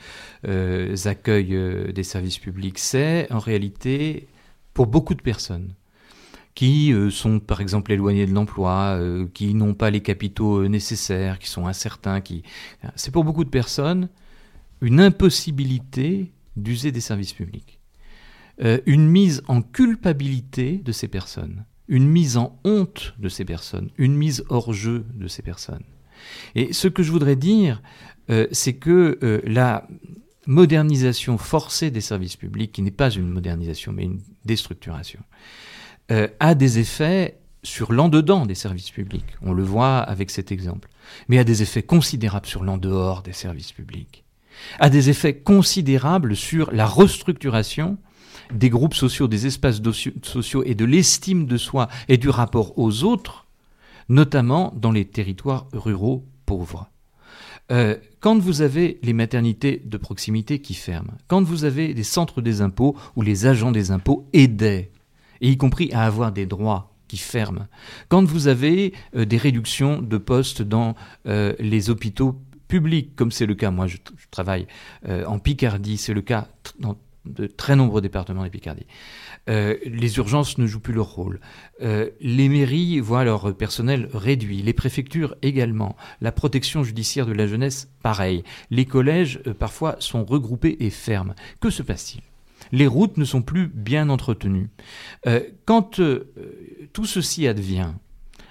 [1.06, 4.28] accueils des services publics, c'est en réalité
[4.74, 5.74] pour beaucoup de personnes
[6.54, 9.00] qui sont par exemple éloignées de l'emploi,
[9.34, 12.43] qui n'ont pas les capitaux nécessaires, qui sont incertains, qui
[12.95, 14.10] c'est pour beaucoup de personnes
[14.82, 17.81] une impossibilité d'user des services publics.
[18.62, 23.90] Euh, une mise en culpabilité de ces personnes, une mise en honte de ces personnes,
[23.98, 25.84] une mise hors jeu de ces personnes.
[26.56, 27.82] Et ce que je voudrais dire,
[28.30, 29.88] euh, c'est que euh, la
[30.46, 35.20] modernisation forcée des services publics, qui n'est pas une modernisation mais une déstructuration,
[36.42, 39.38] a des effets sur l'en-dedans des services publics.
[39.42, 40.90] On le voit avec cet exemple.
[41.30, 44.26] Mais a des effets considérables sur l'en-dehors des services publics.
[44.80, 47.98] A des effets considérables sur la restructuration
[48.54, 49.82] des groupes sociaux, des espaces
[50.24, 53.48] sociaux et de l'estime de soi et du rapport aux autres,
[54.10, 56.90] notamment dans les territoires ruraux pauvres.
[57.72, 62.42] Euh, quand vous avez les maternités de proximité qui ferment, quand vous avez des centres
[62.42, 64.92] des impôts où les agents des impôts aidaient,
[65.40, 67.68] y compris à avoir des droits qui ferment,
[68.10, 70.96] quand vous avez euh, des réductions de postes dans
[71.28, 72.36] euh, les hôpitaux
[72.68, 74.66] publics, comme c'est le cas, moi je, je travaille
[75.06, 76.48] en Picardie, c'est le cas
[76.80, 78.88] dans de très nombreux départements de Picardie.
[79.50, 81.40] Euh, les urgences ne jouent plus leur rôle.
[81.82, 84.62] Euh, les mairies voient leur personnel réduit.
[84.62, 85.96] Les préfectures également.
[86.20, 88.44] La protection judiciaire de la jeunesse, pareil.
[88.70, 91.36] Les collèges, euh, parfois, sont regroupés et ferment.
[91.60, 92.22] Que se passe-t-il?
[92.72, 94.70] Les routes ne sont plus bien entretenues.
[95.66, 96.00] quand
[96.94, 97.92] tout ceci advient,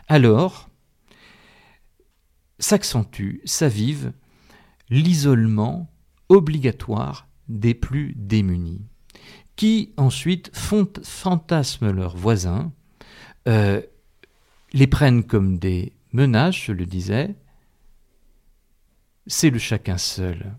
[0.09, 0.69] alors
[2.59, 4.13] s'accentue, s'avive
[4.91, 5.91] l'isolement
[6.29, 8.87] obligatoire des plus démunis,
[9.57, 12.73] qui ensuite fantasment leurs voisins,
[13.49, 13.83] euh,
[14.73, 17.35] les prennent comme des menaces, je le disais,
[19.27, 20.57] c'est le chacun seul.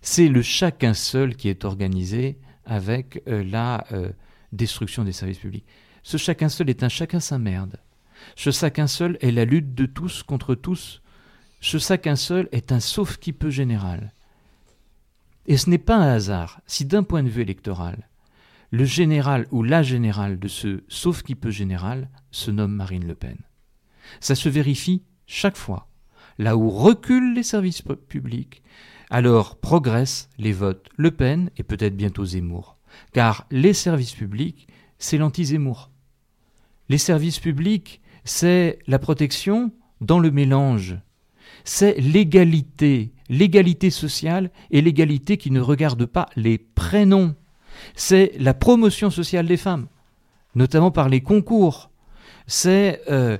[0.00, 4.10] C'est le chacun seul qui est organisé avec euh, la euh,
[4.52, 5.66] destruction des services publics.
[6.02, 7.76] Ce chacun seul est un chacun sa merde.
[8.36, 11.02] Ce chacun seul est la lutte de tous contre tous.
[11.60, 14.12] Ce chacun seul est un sauf qui peut général.
[15.46, 18.08] Et ce n'est pas un hasard si d'un point de vue électoral,
[18.70, 23.14] le général ou la générale de ce sauf qui peut général se nomme Marine Le
[23.14, 23.36] Pen.
[24.20, 25.88] Ça se vérifie chaque fois.
[26.38, 28.62] Là où reculent les services publics,
[29.10, 32.78] alors progressent les votes Le Pen et peut-être bientôt Zemmour.
[33.12, 35.90] Car les services publics, c'est l'anti-Zemmour.
[36.88, 40.96] Les services publics, c'est la protection dans le mélange.
[41.64, 47.34] C'est l'égalité l'égalité sociale et l'égalité qui ne regarde pas les prénoms.
[47.96, 49.88] C'est la promotion sociale des femmes,
[50.54, 51.90] notamment par les concours.
[52.46, 53.38] C'est euh,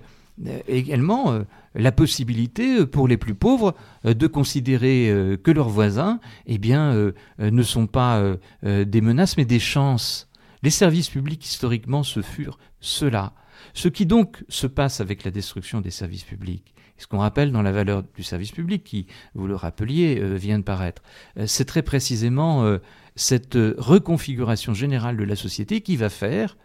[0.66, 1.42] également euh,
[1.74, 3.74] la possibilité pour les plus pauvres
[4.06, 8.22] euh, de considérer que leurs voisins eh bien, ne sont pas
[8.62, 10.28] des menaces mais des chances.
[10.62, 13.34] Les services publics historiquement se furent cela.
[13.74, 17.62] Ce qui donc se passe avec la destruction des services publics, ce qu'on rappelle dans
[17.62, 21.02] la valeur du service public, qui, vous le rappeliez, euh, vient de paraître,
[21.36, 22.78] euh, c'est très précisément euh,
[23.16, 26.56] cette reconfiguration générale de la société qui va faire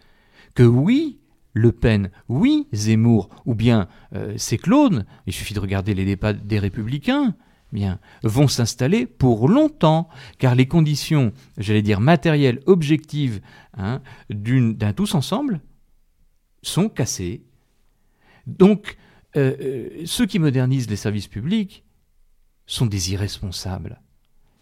[0.53, 1.19] que oui,
[1.53, 3.87] Le Pen, oui, Zemmour, ou bien
[4.37, 7.35] ces clones, il suffit de regarder les débats des républicains,
[7.73, 13.41] bien, vont s'installer pour longtemps, car les conditions, j'allais dire matérielles, objectives,
[13.75, 15.61] hein, d'un tous ensemble,
[16.61, 17.43] sont cassées.
[18.45, 18.97] Donc,
[19.37, 21.83] euh, euh, ceux qui modernisent les services publics
[22.65, 24.01] sont des irresponsables.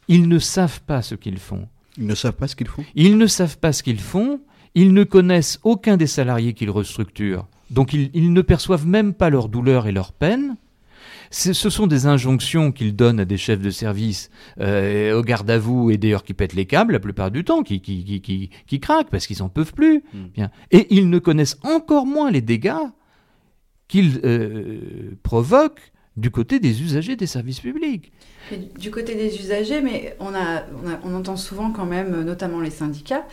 [0.08, 1.68] Ils ne savent pas ce qu'ils font.
[1.98, 4.42] Ils ne savent pas ce qu'ils font Ils ne savent pas ce qu'ils font.
[4.76, 7.48] Ils ne connaissent aucun des salariés qu'ils restructurent.
[7.72, 10.58] Donc ils, ne perçoivent même pas leur douleur et leur peine.
[11.32, 15.58] Ce sont des injonctions qu'ils donnent à des chefs de service, euh, au garde à
[15.58, 19.26] vous et d'ailleurs qui pètent les câbles la plupart du temps, qui, qui, craquent parce
[19.26, 20.04] qu'ils n'en peuvent plus.
[20.14, 20.28] Hmm.
[20.34, 20.52] Bien.
[20.72, 22.74] Et ils ne connaissent encore moins les dégâts
[23.88, 28.14] qu'il euh, provoque du côté des usagers des services publics.
[28.80, 30.64] du côté des usagers, mais on, a,
[31.04, 33.26] on, entend souvent quand même, notamment les syndicats,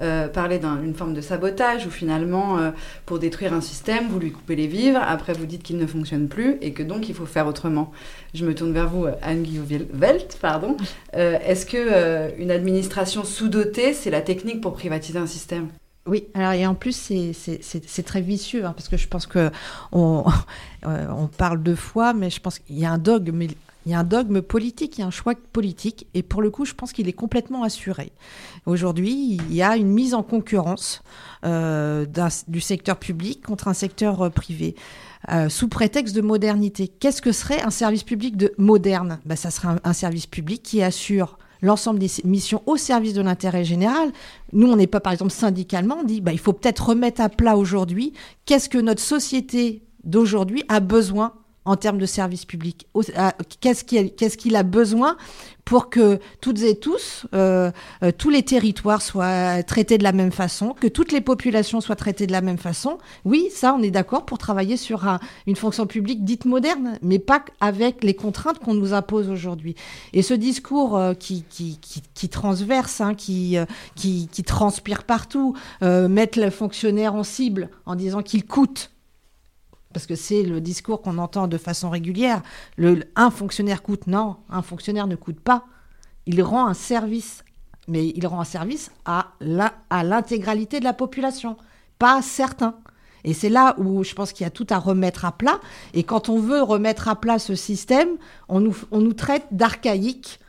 [0.00, 2.70] euh, parler d'une forme de sabotage où finalement, euh,
[3.06, 6.28] pour détruire un système, vous lui coupez les vivres, après vous dites qu'il ne fonctionne
[6.28, 7.90] plus et que donc il faut faire autrement.
[8.34, 9.66] Je me tourne vers vous, Anne-Guillaume
[10.40, 10.76] pardon.
[11.14, 15.70] Est-ce que une administration sous-dotée, c'est la technique pour privatiser un système?
[16.08, 19.50] Oui, alors et en plus c'est très vicieux hein, parce que je pense que
[19.92, 20.24] on,
[20.86, 23.94] euh, on, parle deux fois, mais je pense qu'il y a un dogme, il y
[23.94, 26.74] a un dogme politique, il y a un choix politique, et pour le coup, je
[26.74, 28.12] pense qu'il est complètement assuré.
[28.66, 31.02] Aujourd'hui, il y a une mise en concurrence
[31.44, 32.06] euh,
[32.48, 34.74] du secteur public contre un secteur euh, privé.
[35.48, 36.88] sous prétexte de modernité.
[36.88, 39.18] Qu'est-ce que serait un service public de moderne?
[39.24, 43.64] Ben, Ça serait un service public qui assure l'ensemble des missions au service de l'intérêt
[43.64, 44.12] général.
[44.52, 47.28] Nous, on n'est pas, par exemple, syndicalement, on dit, bah, il faut peut-être remettre à
[47.28, 48.12] plat aujourd'hui
[48.44, 52.86] qu'est-ce que notre société d'aujourd'hui a besoin en termes de services publics
[53.60, 55.16] Qu'est-ce qu'il a besoin
[55.68, 57.70] pour que toutes et tous, euh,
[58.02, 61.94] euh, tous les territoires soient traités de la même façon, que toutes les populations soient
[61.94, 65.06] traitées de la même façon Oui, ça, on est d'accord pour travailler sur
[65.46, 69.74] une fonction publique dite moderne, mais pas avec les contraintes qu'on nous impose aujourd'hui.
[70.14, 71.44] Et ce discours euh, qui,
[72.30, 73.58] transverse, hein, qui,
[73.94, 78.90] qui, qui, transpire partout, mettre le fonctionnaire en cible en disant qu'il coûte
[79.92, 82.42] parce que c'est le discours qu'on entend de façon régulière.
[83.16, 85.64] Un fonctionnaire coûte, non, un fonctionnaire ne coûte pas.
[86.26, 87.44] Il rend un service,
[87.86, 89.32] mais il rend un service à
[90.04, 91.56] l'intégralité de la population,
[91.98, 92.76] pas à certains.
[93.24, 95.60] Et c'est là où je pense qu'il y a tout à remettre à plat.
[95.94, 98.08] Et quand on veut remettre à plat ce système,
[98.48, 100.40] on nous, traite d'archaïque,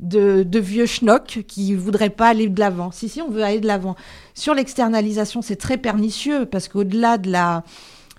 [0.00, 2.90] de, vieux schnock qui voudraient pas aller de l'avant.
[2.90, 3.96] Si, si, on veut aller de l'avant.
[4.34, 7.64] Sur l'externalisation, c'est très pernicieux parce qu'au-delà de la...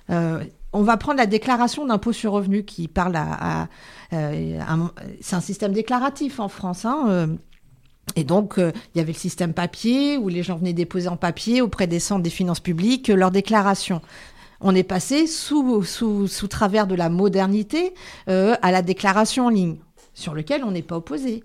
[0.10, 3.68] Euh, on va prendre la déclaration d'impôt sur revenu qui parle à.
[4.14, 4.60] Euh,
[5.22, 6.86] c'est un système déclaratif en France.
[6.86, 7.28] Hein, euh.
[8.16, 11.18] et donc, euh, il y avait le système papier où les gens venaient déposer en
[11.18, 14.02] papier auprès des centres des finances publiques leur déclaration.
[14.62, 17.94] On est passé sous, sous, sous travers de la modernité
[18.28, 19.78] à la déclaration en ligne,
[20.14, 21.44] sur lequel on n'est pas opposé.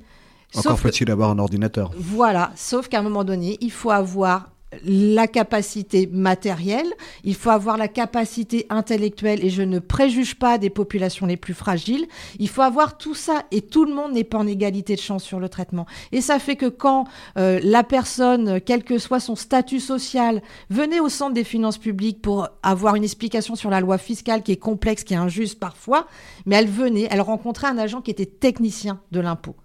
[0.57, 1.93] Encore faut-il avoir un ordinateur.
[1.97, 4.49] Voilà, sauf qu'à un moment donné, il faut avoir
[4.85, 6.93] la capacité matérielle,
[7.25, 11.55] il faut avoir la capacité intellectuelle, et je ne préjuge pas des populations les plus
[11.55, 12.07] fragiles,
[12.39, 15.25] il faut avoir tout ça, et tout le monde n'est pas en égalité de chance
[15.25, 15.87] sur le traitement.
[16.13, 17.07] Et ça fait que quand
[17.39, 22.23] euh, la personne, quel que soit son statut social, venait au centre des finances publiques
[22.23, 26.07] pour avoir une explication sur la loi fiscale qui est complexe, qui est injuste parfois,
[26.47, 29.57] mais elle venait, elle rencontrait un agent qui était technicien de l'impôt.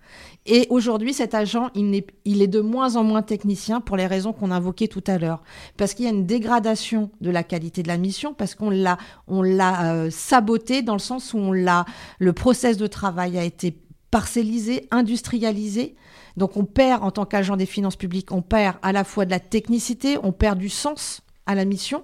[0.46, 4.52] Et aujourd'hui, cet agent, il est, de moins en moins technicien pour les raisons qu'on
[4.52, 5.44] invoquait tout à l'heure.
[5.78, 8.98] Parce qu'il y a une dégradation de la qualité de la mission, parce qu'on l'a,
[9.28, 13.78] on l'a euh, saboté dans le sens où on le process de travail a été
[14.12, 15.96] parcellisé, industrialisé.
[16.38, 19.32] Donc on perd, en tant qu'agent des finances publiques, on perd à la fois de
[19.32, 22.04] la technicité, on perd du sens à la mission.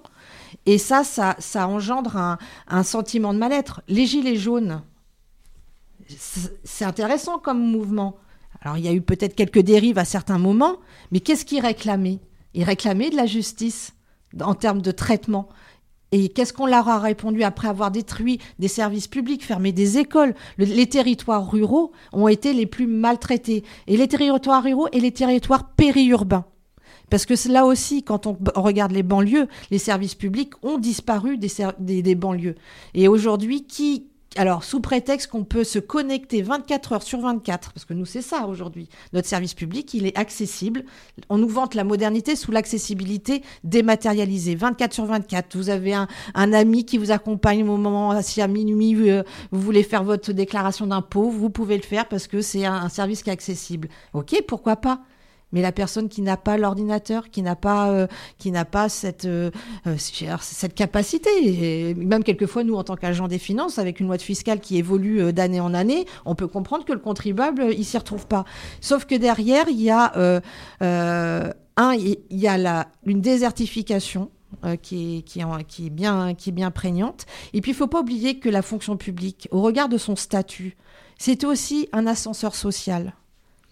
[0.66, 3.82] Et ça, ça, engendre un sentiment de mal-être.
[3.88, 4.82] Les gilets jaunes,
[6.08, 8.16] c'est intéressant comme mouvement.
[8.62, 10.76] Alors il y a eu peut-être quelques dérives à certains moments,
[11.12, 12.20] mais qu'est-ce qu'ils réclamaient
[12.54, 13.94] Ils réclamaient de la justice
[14.40, 15.48] en termes de traitement.
[16.12, 20.34] Et qu'est-ce qu'on leur a répondu après avoir détruit des services publics, fermé des écoles?
[20.56, 23.64] Les territoires ruraux ont été les plus maltraités.
[23.86, 26.44] Et les territoires ruraux et les territoires périurbains.
[27.10, 31.50] Parce que là aussi, quand on regarde les banlieues, les services publics ont disparu des,
[31.78, 32.56] des banlieues.
[32.94, 37.84] Et aujourd'hui, qui, alors, sous prétexte qu'on peut se connecter 24 heures sur 24, parce
[37.84, 38.88] que nous, c'est ça aujourd'hui.
[39.12, 40.84] Notre service public, il est accessible.
[41.28, 44.54] On nous vante la modernité sous l'accessibilité dématérialisée.
[44.54, 45.56] 24 sur 24.
[45.56, 49.82] Vous avez un, ami qui vous accompagne au moment, si à minuit, euh, vous voulez
[49.82, 53.32] faire votre déclaration d'impôt, vous pouvez le faire parce que c'est un service qui est
[53.32, 53.88] accessible.
[54.12, 55.00] OK, pourquoi pas?
[55.56, 58.06] Mais la personne qui n'a pas l'ordinateur, qui n'a pas, euh,
[58.44, 59.50] euh,
[59.86, 64.18] euh, cette capacité, et même quelquefois nous en tant qu'agents des finances, avec une loi
[64.18, 67.96] de fiscale qui évolue d'année en année, on peut comprendre que le contribuable il s'y
[67.96, 68.44] retrouve pas.
[68.82, 70.12] Sauf que derrière il y a
[70.82, 74.30] un, il y a une désertification
[74.62, 77.24] bien, qui est bien prégnante.
[77.54, 80.16] Et puis, il ne faut pas oublier que la fonction publique, au regard de son
[80.16, 80.76] statut,
[81.18, 83.14] c'est aussi un ascenseur social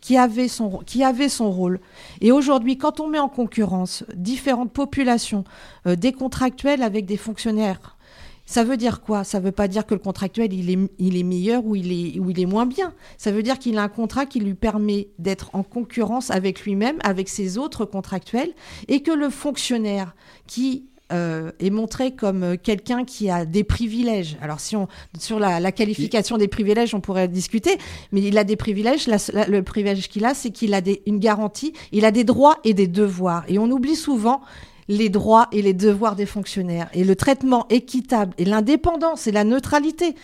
[0.04, 1.80] qui avait son, qui avait son rôle.
[2.20, 5.44] Et aujourd'hui, quand on met en concurrence différentes populations,
[5.86, 7.96] euh, des contractuels avec des fonctionnaires,
[8.44, 9.24] ça veut dire quoi?
[9.24, 12.20] Ça veut pas dire que le contractuel il est, il est meilleur ou il est,
[12.20, 12.92] ou il est moins bien.
[13.16, 16.98] Ça veut dire qu'il a un contrat qui lui permet d'être en concurrence avec lui-même,
[17.02, 18.52] avec ses autres contractuels,
[18.88, 20.14] et que le fonctionnaire
[20.46, 24.38] qui euh, est montré comme euh, quelqu'un qui a des privilèges.
[24.40, 24.88] Alors si on
[25.18, 27.76] sur la, qualification des privilèges, on pourrait discuter,
[28.10, 29.06] mais il a des privilèges.
[29.06, 31.74] le privilège qu'il a, c'est qu'il a une garantie.
[31.92, 33.44] Il a des droits et des devoirs.
[33.48, 34.40] Et on oublie souvent
[34.88, 39.44] les droits et les devoirs des fonctionnaires et le traitement équitable et l'indépendance et la
[39.44, 40.14] neutralité.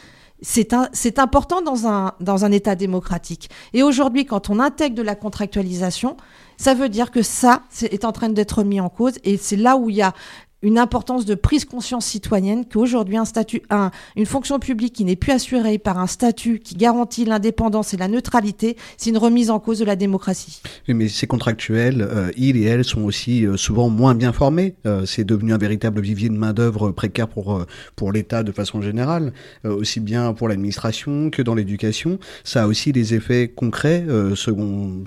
[0.43, 3.51] C'est important dans un, dans un État démocratique.
[3.75, 6.16] Et aujourd'hui, quand on intègre de la contractualisation,
[6.57, 9.14] ça veut dire que ça est en train d'être mis en cause.
[9.25, 10.14] Et c'est là où il y a
[10.62, 15.16] une importance de prise conscience citoyenne qu'aujourd'hui un statut, un, une fonction publique qui n'est
[15.16, 19.59] plus assurée par un statut qui garantit l'indépendance et la neutralité, c'est une remise en
[19.59, 20.61] cause de la démocratie.
[20.88, 24.75] mais ces contractuels, euh, ils et elles sont aussi euh, souvent moins bien formés.
[24.87, 27.64] Euh, c'est devenu un véritable vivier de main d'œuvre précaire pour
[27.96, 29.33] pour l'État de façon générale,
[29.65, 32.19] aussi bien pour l'administration que dans l'éducation.
[32.44, 34.04] Ça a aussi des effets concrets,
[34.35, 35.04] second,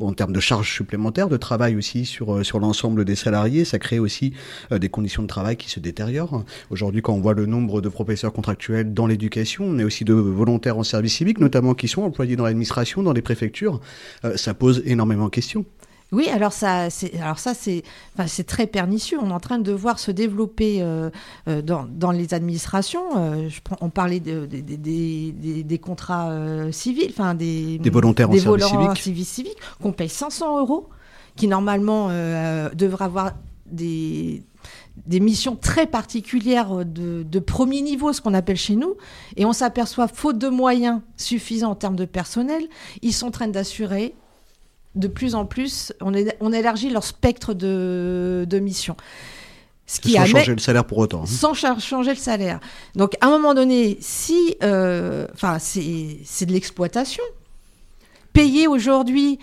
[0.00, 3.64] en termes de charges supplémentaires, de travail aussi sur sur l'ensemble des salariés.
[3.64, 4.32] Ça crée aussi
[4.70, 6.44] des conditions de travail qui se détériorent.
[6.70, 10.14] Aujourd'hui, quand on voit le nombre de professeurs contractuels dans l'éducation, on est aussi de
[10.14, 13.80] volontaires en service civique, notamment qui sont employés dans l'administration, dans les préfectures,
[14.24, 15.64] euh, ça pose énormément de questions.
[16.14, 17.82] Oui, alors ça, c'est, alors ça, c'est,
[18.14, 19.18] enfin, c'est très pernicieux.
[19.20, 21.10] On est en train de voir se développer euh,
[21.48, 23.16] euh, dans, dans, les administrations.
[23.16, 26.30] Euh, je on parlait de, de, de, des, contrats
[26.70, 30.88] civils, enfin des, des volontaires des en service civique, civique, qu'on paye 500 euros,
[31.34, 33.32] qui normalement devraient avoir
[33.66, 34.42] des
[35.06, 38.94] des missions très particulières de, de, premier niveau, ce qu'on appelle chez nous,
[39.36, 42.62] et on s'aperçoit, faute de moyens suffisants en termes de personnel,
[43.02, 44.14] ils sont en train d'assurer
[44.94, 48.96] de plus en plus, on, est, on élargit leur spectre de, de missions.
[49.86, 51.22] Ce qui sans changer le salaire pour autant.
[51.22, 51.26] Hein.
[51.26, 52.60] Sans changer le salaire.
[52.94, 54.56] Donc, à un moment donné, si.
[54.62, 57.22] Euh, enfin, c'est de l'exploitation.
[58.32, 59.38] Payer aujourd'hui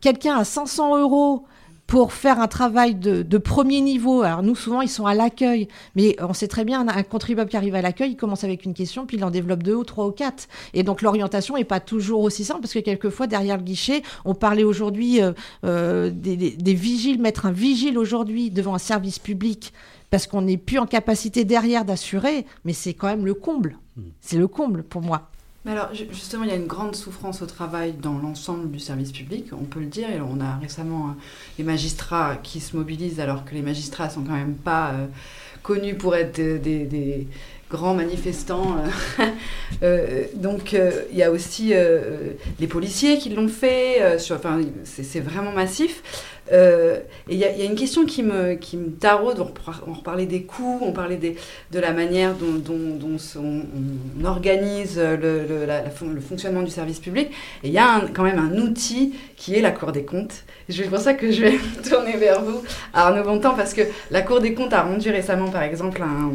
[0.00, 1.46] quelqu'un à 500 euros
[1.86, 4.22] pour faire un travail de, premier niveau.
[4.22, 7.56] Alors nous, souvent, ils sont à l'accueil, mais on sait très bien, un, contribuable qui
[7.56, 10.06] arrive à l'accueil, il commence avec une question, puis il en développe deux ou trois
[10.06, 10.48] ou quatre.
[10.74, 14.34] Et donc l'orientation n'est pas toujours aussi simple, parce que quelquefois, derrière le guichet, on
[14.34, 15.32] parlait aujourd'hui euh,
[15.64, 19.72] euh, des, vigiles, mettre un vigile aujourd'hui devant un service public,
[20.10, 23.78] parce qu'on n'est plus en capacité derrière d'assurer, mais c'est quand même le comble.
[23.96, 24.08] Hmm.
[24.20, 25.30] C'est le comble pour moi.
[25.66, 29.10] Mais alors, justement, il y a une grande souffrance au travail dans l'ensemble du service
[29.10, 30.08] public, on peut le dire.
[30.08, 31.12] Et on a récemment euh,
[31.58, 35.06] les magistrats qui se mobilisent, alors que les magistrats sont quand même pas euh,
[35.64, 37.26] connus pour être des,
[37.70, 38.76] grands manifestants.
[39.82, 41.72] Euh, donc, il y a aussi
[42.60, 44.02] les policiers qui l'ont fait.
[44.30, 46.02] Enfin, c'est vraiment massif.
[46.52, 46.98] Euh,
[47.28, 49.40] et il y, a une question qui me, qui me taraude,
[49.86, 56.20] on, reparlait des coûts, on parlait de la manière dont, dont, on, organise le, le,
[56.20, 57.28] fonctionnement du service public.
[57.64, 60.44] Et il y a quand même un outil qui est la Cour des comptes.
[60.68, 62.62] C'est pour ça que je vais me tourner vers vous,
[62.94, 66.30] Arnaud Bontemps, parce que la Cour des comptes a rendu récemment, par exemple, un,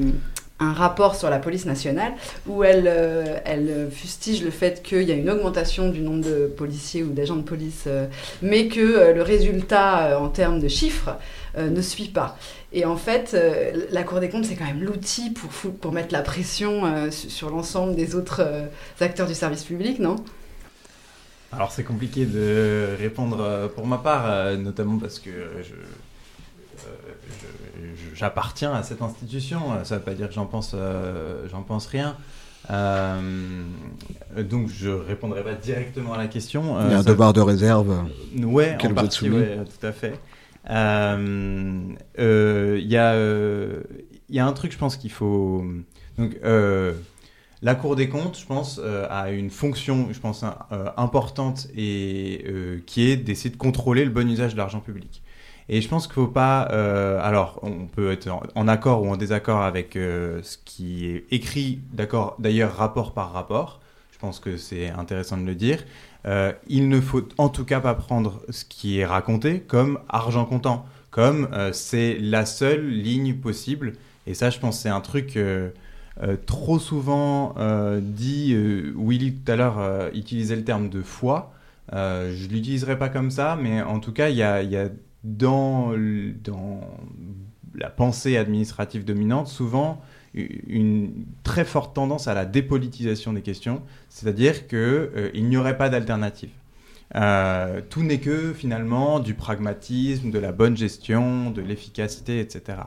[0.62, 2.14] un rapport sur la police nationale
[2.48, 6.46] où elle, euh, elle fustige le fait qu'il y a une augmentation du nombre de
[6.46, 8.06] policiers ou d'agents de police, euh,
[8.42, 11.18] mais que euh, le résultat en termes de chiffres
[11.58, 12.38] ne suit pas.
[12.72, 13.36] Et en fait,
[13.92, 17.94] la Cour des comptes, c'est quand même l'outil pour, pour mettre la pression sur l'ensemble
[17.94, 18.42] des autres
[19.02, 20.16] acteurs du service public, non?
[21.52, 25.30] Alors c'est compliqué de répondre pour ma part, notamment parce que
[25.62, 25.74] je,
[28.14, 29.60] j'appartiens à cette institution.
[29.84, 32.16] Ça ne veut pas dire que j'en pense, euh, j'en pense rien.
[32.70, 33.64] Euh,
[34.38, 36.80] donc je répondrai pas directement à la question.
[36.86, 38.06] Il y a un devoir de réserve.
[38.38, 40.20] Ouais, en partie, ouais, tout à fait.
[40.68, 40.74] Il
[42.88, 43.16] y, a,
[44.30, 45.66] y a un truc, je pense qu'il faut.
[46.18, 46.38] Donc,
[47.64, 48.80] la Cour des comptes, je pense,
[49.10, 50.46] a une fonction, je pense,
[50.98, 55.24] importante et qui est d'essayer de contrôler le bon usage de l'argent public.
[55.74, 56.68] Et je pense qu'il ne faut pas.
[56.74, 61.26] Euh, alors, on peut être en, accord ou en désaccord avec euh, ce qui est
[61.32, 63.80] écrit, d'accord, d'ailleurs, rapport par rapport.
[64.12, 65.82] Je pense que c'est intéressant de le dire.
[66.28, 70.44] Euh, il ne faut en tout cas pas prendre ce qui est raconté comme argent
[70.44, 73.94] comptant, comme c'est la seule ligne possible.
[74.28, 75.40] Et ça, je pense, c'est un truc.
[76.46, 77.56] trop souvent
[78.02, 78.56] dit,
[78.96, 81.54] Willy tout à l'heure utilisait le terme de foi.
[81.92, 81.98] je
[82.46, 84.90] ne l'utiliserai pas comme ça, mais en tout cas, il y a
[85.24, 85.94] dans,
[87.76, 90.02] la pensée administrative dominante, souvent
[90.34, 95.90] une très forte tendance à la dépolitisation des questions, c'est-à-dire qu'il euh, n'y aurait pas
[95.90, 96.50] d'alternative.
[97.16, 102.78] Euh, tout n'est que finalement du pragmatisme, de la bonne gestion, de l'efficacité, etc.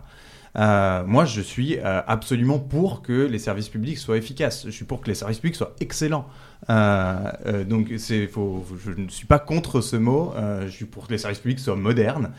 [0.57, 4.64] Euh, moi, je suis absolument pour que les services publics soient efficaces.
[4.66, 6.26] Je suis pour que les services publics soient excellents.
[6.70, 10.32] Euh, euh, donc c'est, faut, je ne suis pas contre ce mot.
[10.36, 12.30] Euh, je suis pour que les services publics soient modernes.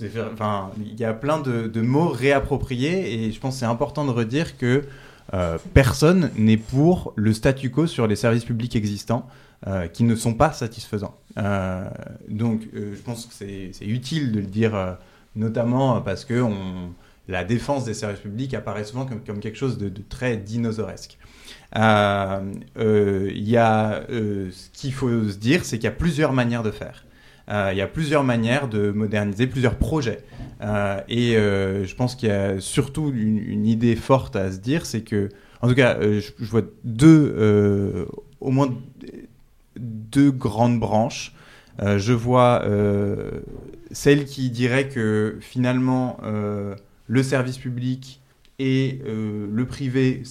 [0.00, 4.56] Il y a plein de, mots réappropriés et je pense que c'est important de redire
[4.56, 4.84] que
[5.72, 9.28] personne n'est pour le statu quo sur les services publics existants
[9.92, 11.16] qui ne sont pas satisfaisants.
[12.28, 14.96] donc je pense que c'est, utile de le dire,
[15.36, 16.90] notamment parce que on,
[17.28, 21.18] la défense des services publics apparaît souvent comme, quelque chose de, de très dinosauresque.
[21.76, 22.40] Euh,
[22.78, 26.32] euh, il y a, euh, ce qu'il faut se dire, c'est qu'il y a plusieurs
[26.32, 27.04] manières de faire.
[27.50, 30.24] il y a plusieurs manières de moderniser, plusieurs projets.
[31.08, 35.28] et je pense qu'il y a surtout une, idée forte à se dire, c'est que,
[35.62, 38.06] en tout cas, je, vois deux,
[38.40, 38.74] au moins
[39.76, 41.34] deux grandes branches.
[41.80, 42.64] je vois
[43.92, 46.18] celle qui dirait que finalement
[47.08, 48.20] le service public
[48.60, 50.22] et le privé,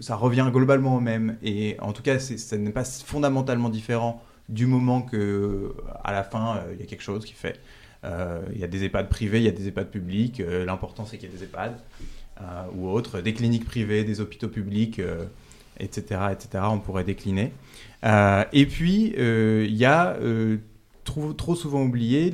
[0.00, 1.36] ça revient globalement au même.
[1.42, 6.56] Et en tout cas, ça n'est pas fondamentalement différent du moment que à la fin,
[6.56, 7.60] euh, il y a quelque chose qui fait.
[8.52, 10.42] il y a des EHPAD privés, il y a des EHPAD publics.
[10.66, 11.78] L'important, c'est qu'il y ait des EHPAD
[12.74, 15.00] ou autres, des cliniques privées, des hôpitaux publics,
[15.80, 16.64] etc., etc.
[16.68, 17.52] On pourrait décliner.
[18.04, 20.18] et puis, il y a
[21.04, 22.30] trop, souvent oublié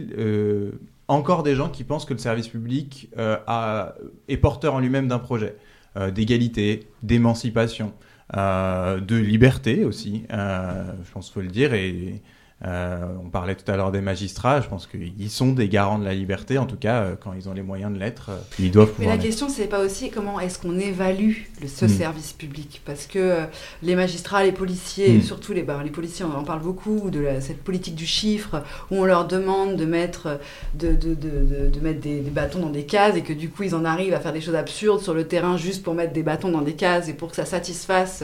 [1.10, 3.94] encore des gens qui pensent que le service public a,
[4.28, 5.56] est porteur en lui-même d'un projet.
[5.96, 7.92] Euh, d'égalité, d'émancipation,
[8.36, 12.22] euh, de liberté aussi, euh, je pense qu'il faut le dire, et
[12.66, 16.04] euh, on parlait tout à l'heure des magistrats, je pense qu'ils sont des garants de
[16.04, 18.70] la liberté, en tout cas, euh, quand ils ont les moyens de l'être, euh, ils
[18.70, 19.08] doivent pouvoir.
[19.12, 21.88] Mais la question, c'est pas aussi comment est-ce qu'on évalue le, ce mm.
[21.88, 22.82] service public?
[22.84, 23.44] Parce que
[23.82, 25.22] les magistrats, les policiers, mm.
[25.22, 28.62] surtout les, bah, les policiers, on en parle beaucoup, de la, cette politique du chiffre,
[28.90, 30.38] où on leur demande de mettre,
[30.74, 33.62] de, de, de, de mettre des, des, bâtons dans des cases et que du coup,
[33.62, 36.22] ils en arrivent à faire des choses absurdes sur le terrain juste pour mettre des
[36.22, 38.22] bâtons dans des cases et pour que ça satisfasse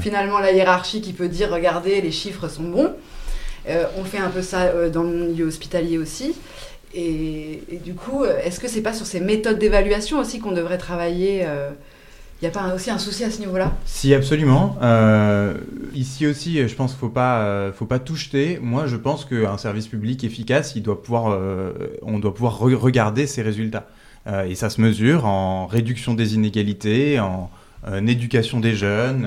[0.00, 2.94] finalement la hiérarchie qui peut dire regardez, les chiffres sont bons.
[3.68, 6.34] Euh, on fait un peu ça euh, dans le milieu hospitalier aussi.
[6.94, 10.78] Et, du coup, euh, est-ce que c'est pas sur ces méthodes d'évaluation aussi qu'on devrait
[10.78, 11.46] travailler
[12.42, 13.72] il n'y a pas aussi un souci à ce niveau-là?
[13.86, 14.76] Si, absolument.
[15.94, 18.58] ici aussi, je pense qu'il ne faut pas, tout jeter.
[18.60, 21.38] Moi, je pense qu'un service public efficace, il doit pouvoir,
[22.02, 23.86] on doit pouvoir regarder ses résultats.
[24.46, 27.50] et ça se mesure en réduction des inégalités, en,
[28.06, 29.26] éducation des jeunes.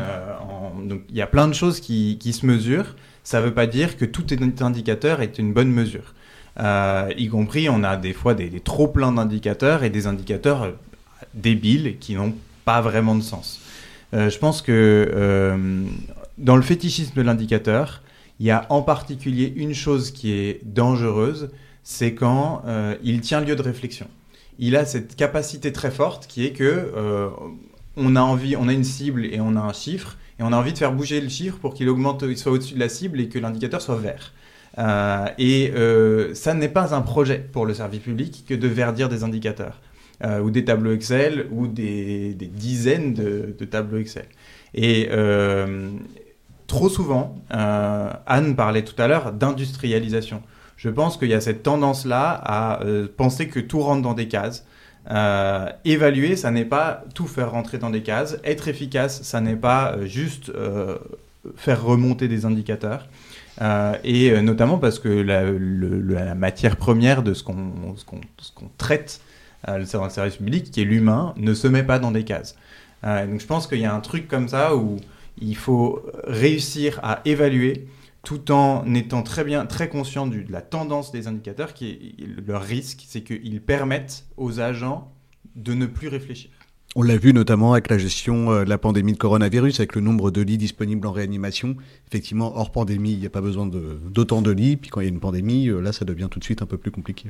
[0.83, 2.93] donc, il y a plein de choses qui se mesurent
[3.27, 4.25] ça ne veut pas dire que tout
[4.61, 6.13] indicateur est une bonne mesure.
[6.61, 10.71] Euh, y compris, on a des fois des, trop pleins d'indicateurs et des indicateurs euh,
[11.33, 13.59] débiles qui n'ont pas vraiment de sens.
[14.13, 15.43] Euh, je pense que
[16.37, 18.01] dans le fétichisme de l'indicateur,
[18.39, 21.49] il y a en particulier une chose qui est dangereuse,
[21.83, 22.63] c'est quand
[23.03, 24.07] il tient lieu de réflexion.
[24.57, 26.93] Il a cette capacité très forte qui est que
[27.97, 30.57] on a envie, on a une cible et on a un chiffre, et on a
[30.57, 33.19] envie de faire bouger le chiffre pour qu'il augmente, il soit au-dessus de la cible
[33.19, 34.33] et que l'indicateur soit vert.
[34.77, 39.09] Euh, et euh, ça n'est pas un projet pour le service public que de verdir
[39.09, 39.81] des indicateurs
[40.23, 44.25] euh, ou des tableaux Excel ou des, dizaines de, tableaux Excel.
[44.75, 45.09] Et
[46.67, 50.43] trop souvent, Anne parlait tout à l'heure d'industrialisation.
[50.75, 52.81] Je pense qu'il y a cette tendance-là à
[53.15, 54.67] penser que tout rentre dans des cases.
[55.09, 58.37] Euh, évaluer, ça n'est pas tout faire rentrer dans des cases.
[58.43, 60.97] Être efficace, ça n'est pas euh, juste euh,
[61.55, 63.07] faire remonter des indicateurs.
[64.03, 67.61] et notamment parce que la, matière première de ce qu'on
[68.77, 69.21] traite
[69.65, 72.55] dans le service public, qui est l'humain, ne se met pas dans des cases.
[73.03, 74.97] donc je pense qu'il y a un truc comme ça où
[75.39, 77.87] il faut réussir à évaluer
[78.23, 82.61] tout en étant très bien, très conscient de la tendance des indicateurs, qui est leur
[82.61, 85.13] risque, c'est qu'ils permettent aux agents
[85.55, 86.51] de ne plus réfléchir.
[86.95, 90.01] On l'a vu notamment avec la gestion euh, de la pandémie de coronavirus, avec le
[90.01, 91.75] nombre de lits disponibles en réanimation.
[92.07, 94.77] Effectivement, hors pandémie, il n'y a pas besoin d'autant de, lits.
[94.77, 96.65] Puis quand il y a une pandémie, euh, là, ça devient tout de suite un
[96.65, 97.29] peu plus compliqué.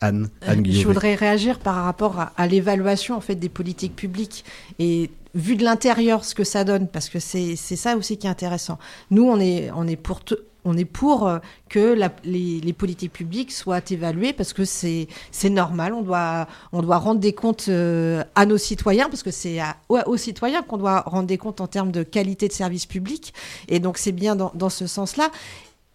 [0.00, 4.44] Anne, Anne Je voudrais réagir par rapport à, à l'évaluation en fait des politiques publiques
[4.78, 8.30] et vu de l'intérieur ce que ça donne, parce que c'est ça aussi qui est
[8.30, 8.78] intéressant.
[9.10, 10.20] Nous, on est, on est pour
[10.66, 11.38] on est pour euh,
[11.68, 15.08] que les, politiques publiques soient évaluées parce que c'est
[15.44, 15.94] normal.
[15.94, 20.76] On doit, rendre des comptes euh, à nos citoyens parce que c'est aux citoyens qu'on
[20.76, 23.32] doit rendre des comptes en termes de qualité de service public.
[23.68, 25.30] Et donc c'est bien dans, ce sens-là.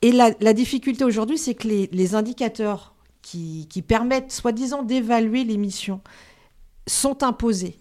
[0.02, 6.02] Et la, difficulté aujourd'hui, c'est que les, indicateurs qui, qui permettent soi-disant d'évaluer les missions
[6.88, 7.78] sont imposés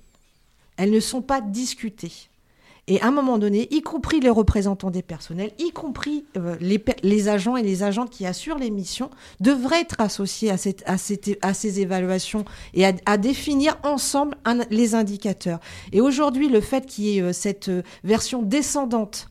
[0.81, 2.30] elles ne sont pas discutées.
[2.91, 7.29] Et à un moment donné, y compris les représentants des personnels, y compris euh, les,
[7.29, 12.85] agents et les agents qui assurent les missions, devraient être associés à, ces évaluations et
[12.85, 14.37] à, définir ensemble
[14.71, 15.61] les indicateurs.
[15.93, 19.29] Et aujourd'hui, le fait qu'il y ait euh, cette euh, version descendante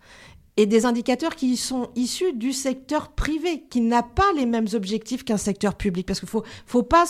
[0.57, 5.23] et des indicateurs qui sont issus du secteur privé, qui n'a pas les mêmes objectifs
[5.23, 6.05] qu'un secteur public.
[6.05, 7.05] Parce qu'il faut, faut pas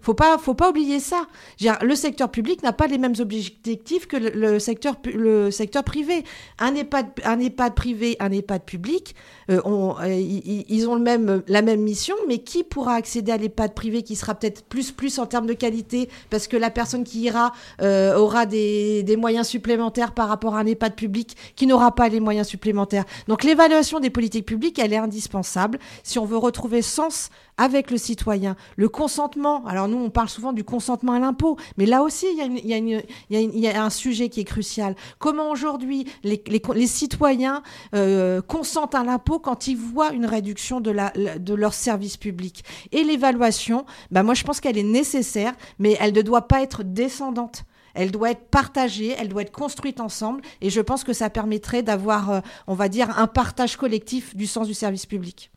[0.00, 1.26] faut pas, faut pas oublier ça.
[1.60, 6.24] le secteur public n'a pas les mêmes objectifs que le, secteur, le secteur privé.
[6.58, 9.14] Un EHPAD, un EHPAD privé, un EHPAD public,
[9.50, 13.74] euh, euh, ils, ont le même, la même mission, mais qui pourra accéder à l'EHPAD
[13.74, 17.20] privé qui sera peut-être plus, plus en termes de qualité, parce que la personne qui
[17.20, 22.08] ira euh, aura des moyens supplémentaires par rapport à un EHPAD public qui n'aura pas
[22.08, 22.89] les moyens supplémentaires
[23.28, 27.98] donc l'évaluation des politiques publiques, elle est indispensable si on veut retrouver sens avec le
[27.98, 28.56] citoyen.
[28.76, 33.60] Le consentement, alors nous on parle souvent du consentement à l'impôt, mais là aussi il
[33.60, 34.96] y, a un sujet qui est crucial.
[35.18, 36.40] Comment aujourd'hui les,
[36.86, 37.62] citoyens
[37.94, 42.64] euh, consentent à l'impôt quand ils voient une réduction de, la, de leur service public
[42.92, 46.82] Et l'évaluation, bah moi je pense qu'elle est nécessaire, mais elle ne doit pas être
[46.82, 47.64] descendante.
[47.94, 51.82] Elle doit être partagée, elle doit être construite ensemble, et je pense que ça permettrait
[51.82, 55.50] d'avoir, euh, on va dire, un partage collectif du sens du service public.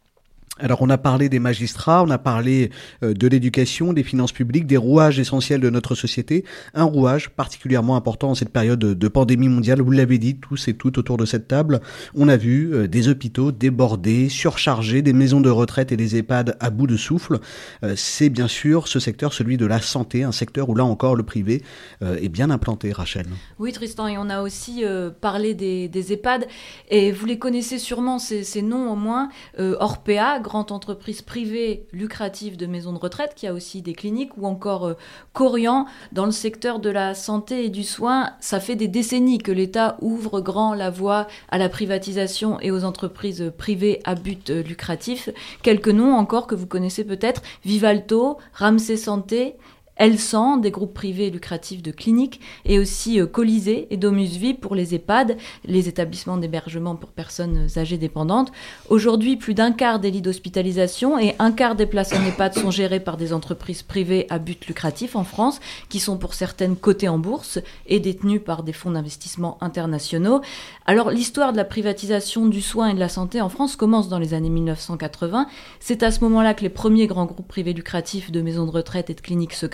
[0.60, 2.70] Alors on a parlé des magistrats, on a parlé
[3.02, 6.46] euh, de l'éducation, des finances publiques, des rouages essentiels de notre société.
[6.76, 10.76] Un rouage particulièrement important en cette période de pandémie mondiale, vous l'avez dit tous et
[10.76, 11.82] toutes autour de cette table,
[12.14, 16.56] on a vu euh, des hôpitaux débordés, surchargés, des maisons de retraite et des EHPAD
[16.60, 17.40] à bout de souffle.
[17.84, 21.16] Euh, c'est bien sûr ce secteur, celui de la santé, un secteur où là encore
[21.16, 21.64] le privé
[22.02, 23.26] est bien implanté, Rachel.
[23.60, 24.84] Oui Tristan, et on a aussi
[25.22, 26.48] parlé des, EHPAD,
[26.90, 32.56] et vous les connaissez sûrement, ces, ces noms au moins, Orpea, grande entreprise privée lucrative
[32.56, 34.94] de maisons de retraite, qui a aussi des cliniques, ou encore euh,
[35.34, 38.30] Corian, dans le secteur de la santé et du soin.
[38.40, 42.84] Ça fait des décennies que l'État ouvre grand la voie à la privatisation et aux
[42.84, 45.30] entreprises privées à but euh, lucratif.
[45.64, 49.56] Quelques noms encore que vous connaissez peut-être, Vivalto, Ramsey Santé,
[49.98, 54.76] Elsan, des groupes privés lucratifs de cliniques, et aussi euh, Colisée et Domus Vie pour
[54.76, 58.52] les EHPAD, les établissements d'hébergement pour personnes âgées dépendantes.
[58.90, 62.72] Aujourd'hui, plus d'un quart des lits d'hospitalisation et un quart des places en EHPAD sont
[62.72, 67.10] gérés par des entreprises privées à but lucratif en France, qui sont pour certaines cotées
[67.10, 70.42] en bourse et détenues par des fonds d'investissement internationaux.
[70.86, 74.20] Alors, l'histoire de la privatisation du soin et de la santé en France commence dans
[74.20, 75.48] les années 1980.
[75.80, 79.10] C'est à ce moment-là que les premiers grands groupes privés lucratifs de maisons de retraite
[79.10, 79.66] et de cliniques se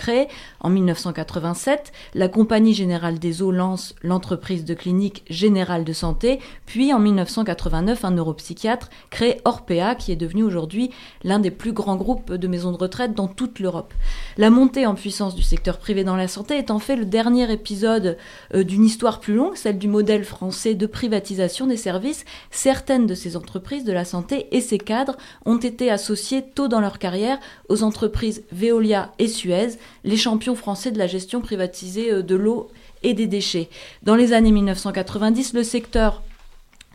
[0.61, 6.93] en 1987, la Compagnie Générale des Eaux lance l'entreprise de clinique Générale de Santé, puis
[6.93, 10.91] en 1989, un neuropsychiatre crée Orpea, qui est devenu aujourd'hui
[11.23, 13.93] l'un des plus grands groupes de maisons de retraite dans toute l'Europe.
[14.37, 17.51] La montée en puissance du secteur privé dans la santé est en fait le dernier
[17.51, 18.17] épisode
[18.53, 22.25] euh, d'une histoire plus longue, celle du modèle français de privatisation des services.
[22.51, 26.79] Certaines de ces entreprises de la santé et ces cadres ont été associés tôt dans
[26.79, 32.23] leur carrière aux entreprises Veolia et Suez, les champions français de la gestion privatisée euh,
[32.23, 32.69] de l'eau
[33.03, 33.69] et des déchets.
[34.03, 36.21] Dans les années 1990, le secteur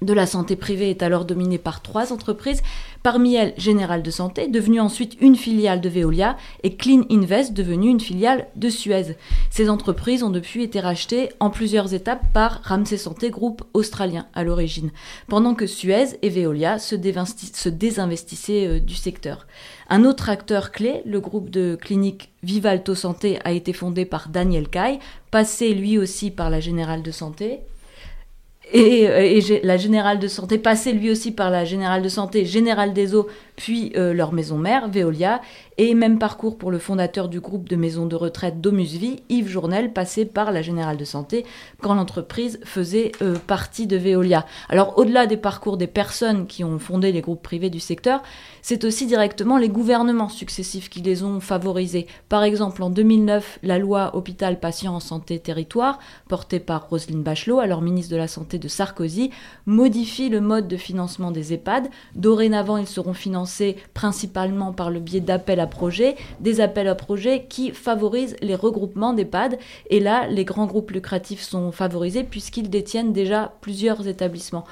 [0.03, 2.63] de la santé privée est alors dominé par trois entreprises,
[3.05, 7.91] parmi elles Général de Santé, devenue ensuite une filiale de Veolia, et Clean Invest, devenue
[7.91, 9.17] une filiale de Suez.
[9.51, 14.43] Ces entreprises ont depuis été rachetées en plusieurs étapes par Ramsay Santé, groupe australien à
[14.43, 14.91] l'origine,
[15.29, 16.95] pendant que Suez et Veolia se,
[17.69, 19.47] désinvestissaient euh, du secteur.
[19.91, 24.69] Un autre acteur clé, le groupe de cliniques Vivalto Santé, a été fondé par Daniel
[24.71, 24.99] Kai,
[25.31, 27.61] passé lui aussi par la Générale de Santé,
[28.73, 32.93] et, et, la générale de santé, passé lui aussi par la générale de santé, générale
[32.93, 35.41] des eaux, puis euh, leur maison mère, Veolia,
[35.79, 39.49] et même parcours pour le fondateur du groupe de maisons de retraite Domus Vie, Yves
[39.49, 41.45] Journel, passé par la Générale de Santé
[41.81, 44.47] quand l'entreprise faisait euh, partie de Veolia.
[44.69, 48.23] Alors au-delà des parcours des personnes qui ont fondé les groupes privés du secteur,
[48.63, 52.07] c'est aussi directement les gouvernements successifs qui les ont favorisés.
[52.29, 55.99] Par exemple, en 2009, la loi Hôpital Patient en Santé Territoire,
[56.29, 59.31] portée par Roselyne Bachelot, alors ministre de la Santé de Sarkozy,
[59.67, 61.89] modifie le mode de financement des EHPAD.
[62.15, 67.47] Dorénavant, ils seront financés principalement par le biais d'appels à projets, des appels à projets
[67.49, 69.59] qui favorisent les regroupements d'EHPAD.
[69.91, 74.65] Et là, les grands groupes lucratifs sont favorisés puisqu'ils détiennent déjà plusieurs établissements.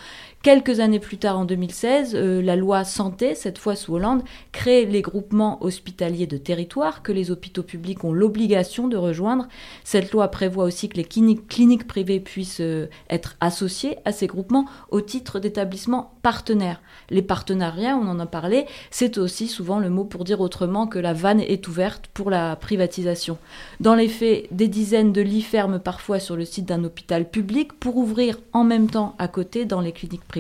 [0.43, 4.85] Quelques années plus tard, en 2016, euh, la loi Santé, cette fois sous Hollande, crée
[4.87, 9.47] les groupements hospitaliers de territoire que les hôpitaux publics ont l'obligation de rejoindre.
[9.85, 14.67] Cette loi prévoit aussi que les cliniques, privées puissent euh, être associées à ces groupements
[14.91, 16.83] au titre d'établissements partenaires.
[17.09, 20.99] Les partenariats, on en a parlé, c'est aussi souvent le mot pour dire autrement que
[20.99, 23.39] la vanne est ouverte pour la privatisation.
[23.79, 27.75] Dans les faits, des dizaines de lits ferment parfois sur le site d'un hôpital public
[27.75, 30.32] pour ouvrir en même temps à côté dans les cliniques privées.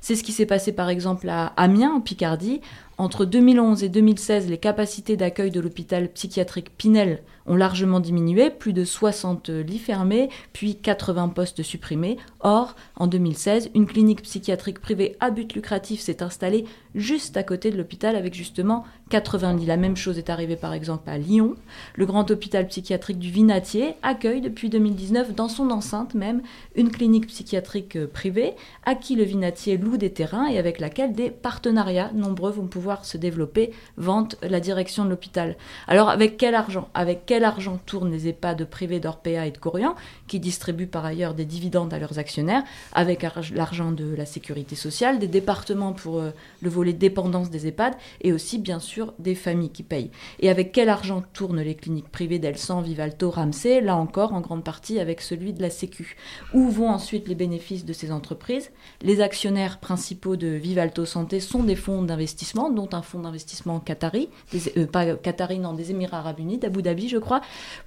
[0.00, 2.60] C'est ce qui s'est passé par exemple à Amiens, en Picardie.
[2.98, 8.72] Entre 2011 et 2016, les capacités d'accueil de l'hôpital psychiatrique Pinel ont largement diminué, plus
[8.72, 12.16] de 60 lits fermés, puis 80 postes supprimés.
[12.40, 17.70] Or, en 2016, une clinique psychiatrique privée à but lucratif s'est installée juste à côté
[17.70, 19.66] de l'hôpital avec justement 80 lits.
[19.66, 21.54] La même chose est arrivée par exemple à Lyon.
[21.96, 26.40] Le grand hôpital psychiatrique du Vinatier accueille depuis 2019 dans son enceinte même
[26.74, 28.54] une clinique psychiatrique privée
[28.86, 32.85] à qui le Vinatier loue des terrains et avec laquelle des partenariats nombreux vont pouvoir
[33.04, 35.56] se développer, vente la direction de l'hôpital.
[35.88, 36.88] Alors avec quel argent?
[36.94, 39.94] Avec quel argent tournent les EHPAD privés d'Orpea et de Corian,
[40.28, 42.62] qui distribuent par ailleurs des dividendes à leurs actionnaires,
[42.92, 43.24] avec
[43.54, 46.30] l'argent de la sécurité sociale, des départements pour euh,
[46.62, 50.10] le volet dépendance des EHPAD, et aussi bien sûr des familles qui payent.
[50.40, 54.64] Et avec quel argent tournent les cliniques privées d'Elsan, Vivalto, Ramsey Là encore, en grande
[54.64, 56.16] partie avec celui de la Sécu.
[56.54, 58.70] Où vont ensuite les bénéfices de ces entreprises?
[59.02, 64.28] Les actionnaires principaux de Vivalto Santé sont des fonds d'investissement, dont un fonds d'investissement qatari,
[64.52, 67.40] des, pas qatari, non, des Émirats Arabes Unis, d'Abu Dhabi, je crois.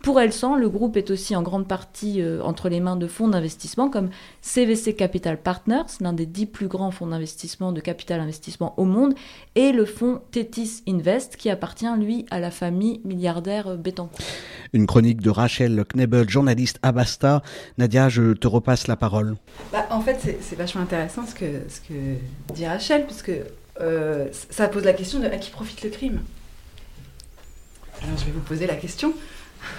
[0.03, 3.89] Pour Elsan, le groupe est aussi en grande partie entre les mains de fonds d'investissement
[3.89, 4.09] comme
[4.41, 9.13] CVC Capital Partners, l'un des dix plus grands fonds d'investissement de capital investissement au monde,
[9.55, 14.25] et le fonds Tetis Invest, qui appartient, lui, à la famille milliardaire Bettencourt.
[14.73, 17.41] Une chronique de Rachel Knebel, journaliste à Basta.
[17.77, 19.35] Nadia, je te repasse la parole.
[19.71, 23.31] Bah, en fait, c'est vachement intéressant ce que, ce que dit Rachel, puisque
[23.79, 26.21] euh, ça pose la question de à qui profite le crime.
[28.01, 29.13] Alors, je vais vous poser la question.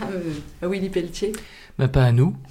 [0.02, 1.32] Euh, Willy Pelletier.
[1.78, 2.36] Bah, pas à nous.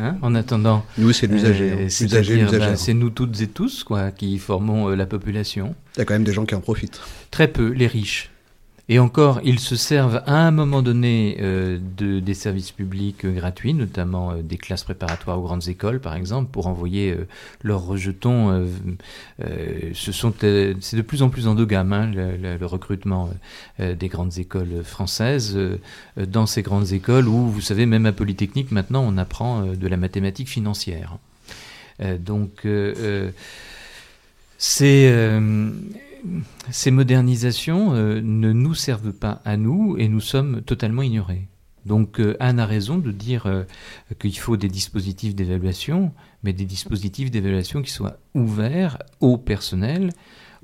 [0.00, 1.88] Hein, en attendant, nous c'est l'usager, hein.
[1.90, 5.74] c'est-à-dire bah, c'est nous toutes et tous quoi qui formons euh, la population.
[5.96, 6.98] Il y a quand même des gens qui en profitent.
[7.30, 8.31] Très peu, les riches.
[8.88, 13.30] Et encore, ils se servent à un moment donné euh, de, des services publics euh,
[13.30, 17.16] gratuits, notamment euh, des classes préparatoires aux grandes écoles, par exemple, pour envoyer
[17.62, 18.68] leurs rejetons.
[19.94, 23.30] sont, c'est de plus en plus endogame hein, le, le, recrutement
[23.78, 25.58] des grandes écoles françaises
[26.16, 29.96] dans ces grandes écoles où, vous savez, même à Polytechnique maintenant, on apprend de la
[29.96, 31.18] mathématique financière.
[32.18, 32.66] donc,
[34.58, 35.40] c'est
[36.70, 41.48] ces modernisations euh, ne nous servent pas à nous et nous sommes totalement ignorés.
[41.84, 43.64] Donc euh, Anne a raison de dire euh,
[44.20, 46.12] qu'il faut des dispositifs d'évaluation,
[46.42, 50.12] mais des dispositifs d'évaluation qui soient ouverts au personnel,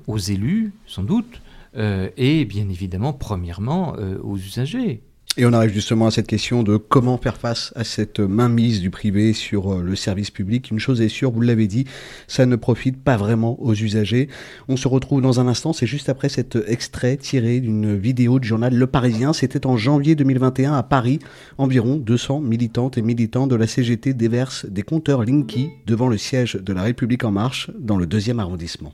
[0.07, 1.41] aux élus, sans doute,
[1.75, 5.03] et bien évidemment, premièrement, aux usagers.
[5.37, 8.89] Et on arrive justement à cette question de comment faire face à cette mainmise du
[8.89, 10.69] privé sur euh, le service public.
[10.71, 11.85] Une chose est sûre, vous l'avez dit,
[12.27, 14.27] ça ne profite pas vraiment aux usagers.
[14.67, 18.47] On se retrouve dans un instant, c'est juste après cet extrait tiré d'une vidéo du
[18.47, 19.31] journal Le Parisien.
[19.31, 21.19] C'était en janvier 2021 à Paris.
[21.57, 26.55] Environ 200 militantes et militants de la CGT déversent des compteurs Linky devant le siège
[26.55, 28.93] de la République en marche dans le deuxième arrondissement.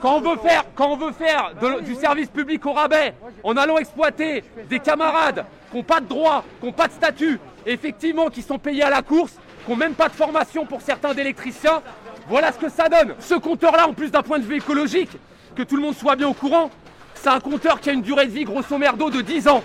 [0.00, 3.78] quand on veut faire, quand on veut faire du service public au rabais, en allant
[3.78, 8.42] exploiter des camarades qui n'ont pas de droit, qui n'ont pas de statut, effectivement qui
[8.42, 9.32] sont payés à la course,
[9.64, 11.82] qui n'ont même pas de formation pour certains d'électriciens,
[12.28, 13.14] voilà ce que ça donne.
[13.18, 15.10] Ce compteur-là, en plus d'un point de vue écologique,
[15.56, 16.70] que tout le monde soit bien au courant,
[17.14, 19.64] c'est un compteur qui a une durée de vie grosso merdo de 10 ans.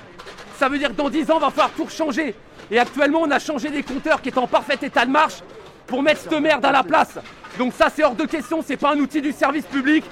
[0.57, 2.36] Ça veut dire que dans 10 ans, il va falloir tout changer.
[2.71, 5.43] Et actuellement, on a changé des compteurs qui étaient en parfait état de marche
[5.86, 7.19] pour mettre cette merde à la place.
[7.59, 10.03] Donc ça, c'est hors de question, c'est pas un outil du service public.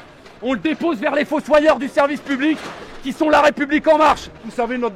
[0.44, 2.58] On le dépose vers les fossoyeurs du service public
[3.04, 4.30] qui sont la République en marche.
[4.44, 4.96] Vous savez notre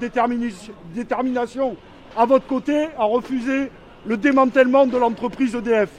[0.93, 1.75] détermination
[2.17, 3.69] à votre côté à refuser
[4.07, 5.89] le démantèlement de l'entreprise EDF.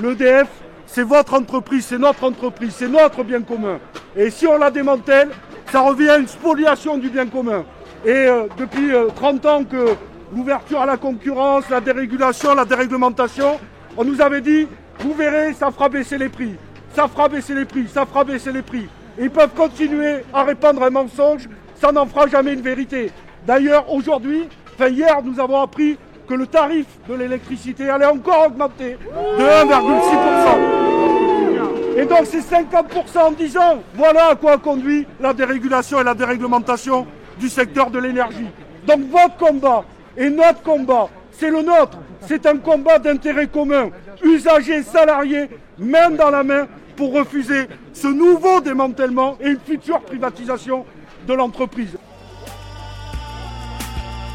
[0.00, 0.48] L'EDF,
[0.86, 3.80] c'est votre entreprise, c'est notre entreprise, c'est notre bien commun.
[4.16, 5.28] Et si on la démantèle,
[5.70, 7.64] ça revient à une spoliation du bien commun.
[8.04, 9.94] Et euh, depuis 30 euh, ans que
[10.34, 13.58] l'ouverture à la concurrence, la dérégulation, la déréglementation,
[13.96, 14.66] on nous avait dit,
[15.00, 16.54] vous verrez, ça fera baisser les prix,
[16.96, 18.88] ça fera baisser les prix, ça fera baisser les prix.
[19.18, 23.10] ils peuvent continuer à répandre un mensonge, ça n'en fera jamais une vérité.
[23.46, 28.96] D'ailleurs, aujourd'hui, enfin hier, nous avons appris que le tarif de l'électricité allait encore augmenter
[29.38, 31.98] de 1,6%.
[31.98, 33.82] Et donc c'est 50% en 10 ans.
[33.94, 37.06] Voilà à quoi conduit la dérégulation et la déréglementation
[37.38, 38.48] du secteur de l'énergie.
[38.86, 39.84] Donc votre combat
[40.16, 41.98] et notre combat, c'est le nôtre.
[42.22, 43.90] C'est un combat d'intérêt commun.
[44.22, 46.66] Usagers, salariés, main dans la main
[46.96, 50.84] pour refuser ce nouveau démantèlement et une future privatisation
[51.26, 51.96] de l'entreprise.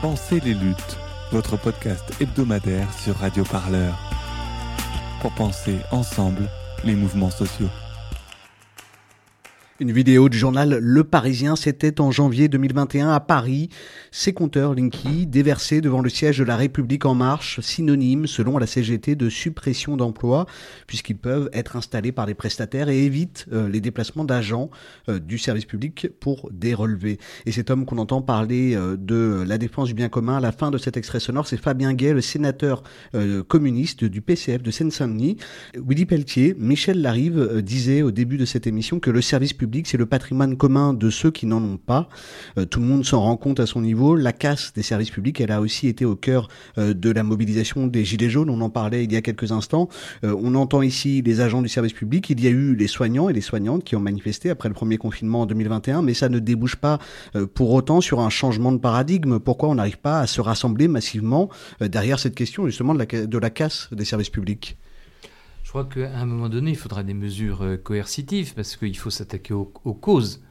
[0.02, 0.98] Pensez les luttes,
[1.32, 3.98] votre podcast hebdomadaire sur Radio Parleur.
[5.22, 6.50] Pour penser ensemble
[6.84, 7.70] les mouvements sociaux.
[9.82, 13.70] Une vidéo du journal Le Parisien, c'était en janvier 2021 à Paris.
[14.12, 18.68] Ces compteurs Linky déversés devant le siège de la République en marche, synonyme selon la
[18.68, 20.46] CGT de suppression d'emplois,
[20.86, 24.70] puisqu'ils peuvent être installés par des prestataires et évitent euh, les déplacements d'agents
[25.10, 27.18] euh, du service public pour des relevés.
[27.48, 30.52] Et cet homme qu'on entend parler euh, de la défense du bien commun à la
[30.52, 32.84] fin de cet extrait sonore, c'est Fabien Gay, le sénateur
[33.48, 35.38] communiste du PCF de Seine-Saint-Denis.
[35.76, 39.98] Willy Pelletier, Michel Larive disait au début de cette émission que le service public c'est
[39.98, 42.10] le patrimoine commun de ceux qui n'en ont pas.
[42.58, 44.16] Euh, tout le monde s'en rend compte à son niveau.
[44.16, 46.48] La casse des services publics, elle a aussi été au cœur
[46.78, 48.50] euh, de la mobilisation des Gilets jaunes.
[48.50, 49.90] On en parlait il y a quelques instants.
[50.24, 52.30] Euh, on entend ici les agents du service public.
[52.30, 54.98] Il y a eu les soignants et les soignantes qui ont manifesté après le premier
[54.98, 57.00] confinement en 2021, mais ça ne débouche pas
[57.54, 59.40] pour autant sur un changement de paradigme.
[59.40, 61.50] Pourquoi on n'arrive pas à se rassembler massivement
[61.80, 64.78] derrière cette question justement de la, casse des services publics?
[65.72, 69.72] Crois qu'à un moment donné, il faudra des mesures coercitives parce qu'il faut s'attaquer aux,
[69.84, 70.44] aux, causes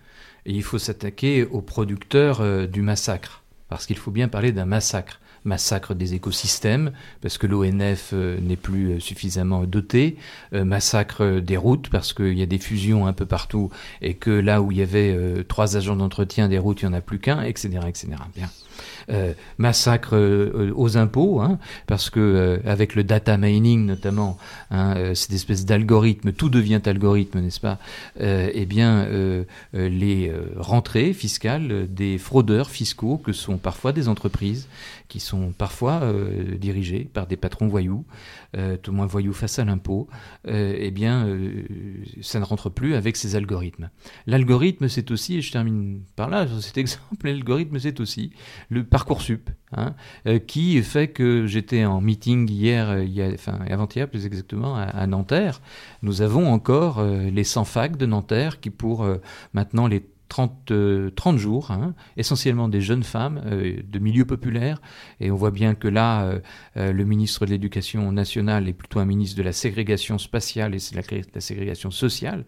[0.47, 5.21] et il faut s'attaquer aux producteurs du massacre parce qu'il faut bien parler d'un massacre
[5.45, 10.16] massacre des écosystèmes, parce que l'ONF euh, n'est plus euh, suffisamment doté,
[10.53, 13.71] euh, massacre des routes, parce qu'il y a des fusions un peu partout,
[14.03, 16.99] et que là où il y avait trois agents d'entretien des routes, il n'y en
[16.99, 18.09] a plus qu'un, etc., etc.
[18.35, 18.51] Bien.
[19.11, 24.38] Euh, massacre euh, aux impôts, hein, parce que euh, avec le data mining notamment,
[24.70, 27.78] hein, cette espèce d'algorithme, tout devient algorithme, n'est-ce pas
[28.18, 29.06] Eh bien,
[29.72, 34.68] les rentrées fiscales des fraudeurs fiscaux, que sont parfois des entreprises,
[35.08, 36.02] qui sont parfois
[36.58, 38.04] dirigées par des patrons voyous,
[38.82, 40.09] tout moins voyous face à l'impôt,
[40.46, 41.26] eh bien,
[42.20, 43.90] ça ne rentre plus avec ces algorithmes.
[44.26, 48.32] L'algorithme, c'est aussi, et je termine par là, sur cet exemple, l'algorithme, c'est aussi
[48.68, 49.94] le Parcoursup, hein,
[50.26, 55.61] euh, qui fait que j'étais en meeting hier, euh, enfin avant-hier plus exactement, à, Nanterre.
[56.03, 59.07] Nous avons encore euh, les 100 facs de Nanterre qui pour
[59.53, 60.72] maintenant les 30,
[61.14, 64.81] 30 jours, hein, essentiellement des jeunes femmes de milieux populaires.
[65.20, 66.41] Et on voit bien que là,
[66.76, 70.95] le ministre de l'Éducation nationale est plutôt un ministre de la ségrégation spatiale et c'est
[70.97, 72.45] la, ségrégation sociale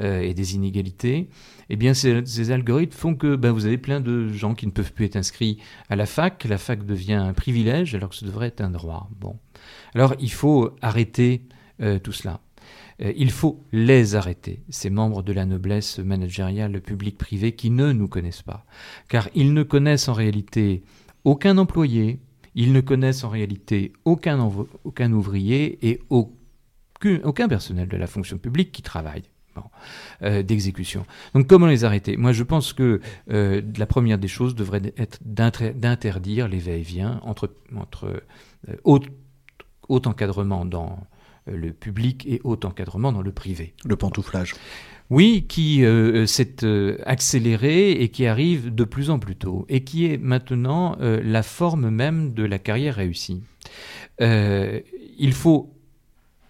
[0.00, 1.28] et des inégalités
[1.72, 4.92] eh bien ces, algorithmes font que ben, vous avez plein de gens qui ne peuvent
[4.92, 5.58] plus être inscrits
[5.88, 6.44] à la fac.
[6.44, 9.08] La fac devient un privilège alors que ce devrait être un droit.
[9.18, 9.38] Bon.
[9.94, 11.42] Alors il faut arrêter
[11.80, 12.40] euh, tout cela.
[13.00, 18.08] Euh, il faut les arrêter, ces membres de la noblesse managériale public-privé qui ne nous
[18.08, 18.64] connaissent pas.
[19.08, 20.82] Car ils ne connaissent en réalité
[21.24, 22.20] aucun employé,
[22.54, 24.40] ils ne connaissent en réalité aucun,
[25.12, 29.24] ouvrier et aucun, personnel de la fonction publique qui travaille.
[30.22, 31.04] Euh, d'exécution.
[31.34, 32.16] Donc comment les arrêter?
[32.16, 37.54] Moi je pense que euh, la première des choses devrait être d'interdire les va-et-vient entre,
[37.76, 38.22] entre
[38.84, 39.02] haut,
[39.90, 41.06] encadrement dans
[41.46, 43.74] le public et haut encadrement dans le privé.
[43.84, 44.54] Le pantouflage.
[45.10, 45.84] Oui, qui
[46.26, 46.56] s'est
[47.04, 51.90] accéléré et qui arrive de plus en plus tôt et qui est maintenant la forme
[51.90, 53.42] même de la carrière réussie.
[54.20, 55.74] il faut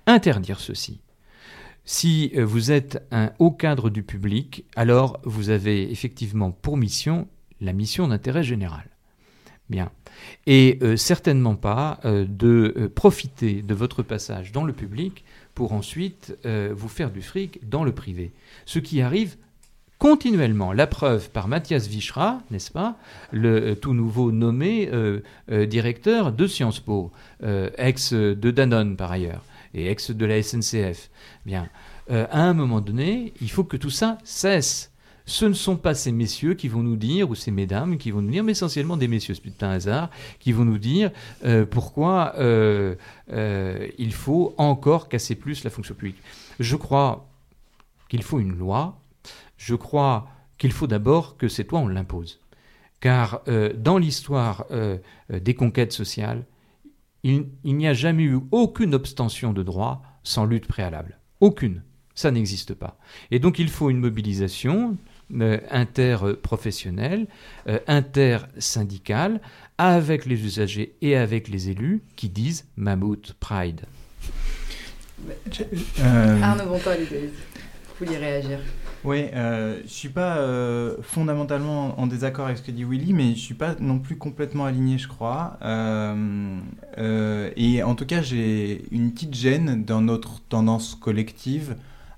[0.07, 1.01] interdire ceci.
[1.85, 7.29] Si euh, vous êtes un haut cadre du public, alors vous avez effectivement pour mission
[7.61, 8.89] la mission d'intérêt général.
[9.69, 9.91] Bien.
[10.47, 16.35] Et euh, certainement pas euh, de profiter de votre passage dans le public pour ensuite
[16.45, 18.33] vous faire du fric dans le privé.
[18.65, 19.37] Ce qui arrive
[19.99, 20.73] continuellement.
[20.73, 22.97] La preuve par Mathias Vichra, n'est-ce pas,
[23.33, 24.91] le tout nouveau nommé
[25.51, 27.13] directeur de Sciences Po,
[27.77, 29.45] ex de Danone par ailleurs
[29.75, 31.11] et ex de la SNCF.
[31.47, 31.69] Bien,
[32.11, 34.92] euh, à un moment donné, il faut que tout ça cesse.
[35.27, 38.23] Ce ne sont pas ces messieurs qui vont nous dire, ou ces mesdames qui vont
[38.23, 40.11] nous dire, mais essentiellement des messieurs, c'est un hasard,
[40.41, 41.11] qui vont nous dire
[41.45, 42.97] euh, pourquoi euh,
[43.99, 46.21] il faut encore casser plus la fonction publique.
[46.59, 47.29] Je crois
[48.09, 48.99] qu'il faut une loi.
[49.57, 52.41] Je crois qu'il faut d'abord que cette loi, on l'impose.
[53.01, 53.43] Car
[53.77, 54.67] dans l'histoire
[55.29, 56.45] des conquêtes sociales,
[57.23, 61.19] il, n'y a jamais eu aucune obstention de droit sans lutte préalable.
[61.41, 61.83] Aucune.
[62.15, 62.99] Ça n'existe pas.
[63.31, 65.12] Et donc il faut une mobilisation euh,
[65.71, 67.27] interprofessionnelle,
[67.69, 69.41] euh, intersyndicale,
[69.79, 73.83] avec les usagers et avec les élus qui disent Mammouth Pride.
[76.01, 76.43] Euh...
[76.43, 78.59] Arnaud Bonton, vous vouliez réagir
[79.05, 83.35] oui, euh, je suis pas euh, fondamentalement en désaccord avec ce que dit Willy, mais
[83.35, 85.59] je suis pas non plus complètement aligné, je crois.
[85.63, 86.59] Euh,
[86.99, 91.75] euh, et en tout cas, j'ai une petite gêne dans notre tendance collective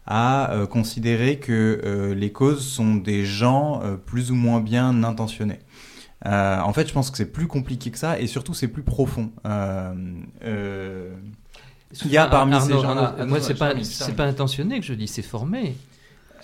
[0.07, 5.61] à considérer que les causes sont des gens plus ou moins bien intentionnés.
[6.25, 9.33] en fait, je pense que c'est plus compliqué que ça, et surtout c'est plus profond.
[12.05, 13.15] Il y a parmi ces gens.
[13.27, 15.75] moi, c'est pas, c'est pas intentionné que je dis, c'est formé.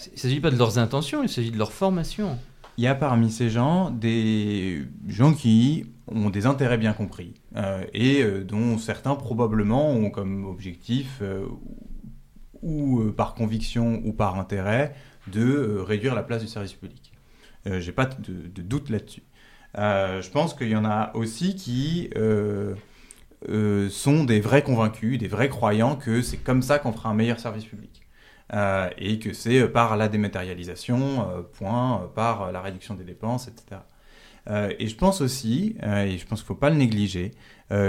[0.06, 2.38] Il ne s'agit pas de leurs intentions, il s'agit de leur formation.
[2.78, 7.84] Il y a parmi ces gens des gens qui ont des intérêts bien compris euh,
[7.92, 11.44] et euh, dont certains probablement ont comme objectif, euh,
[12.62, 14.94] ou par conviction ou par intérêt,
[15.28, 17.12] de réduire la place du service public.
[17.66, 19.22] J'ai pas de, doute là-dessus.
[19.74, 22.10] je pense qu'il y en a aussi qui
[23.90, 27.38] sont des vrais convaincus, des vrais croyants que c'est comme ça qu'on fera un meilleur
[27.38, 28.00] service public.
[28.52, 33.82] Euh, et que c'est par la dématérialisation, point, par la réduction des dépenses, etc.
[34.78, 37.30] et je pense aussi, et je pense qu'il ne faut pas le négliger,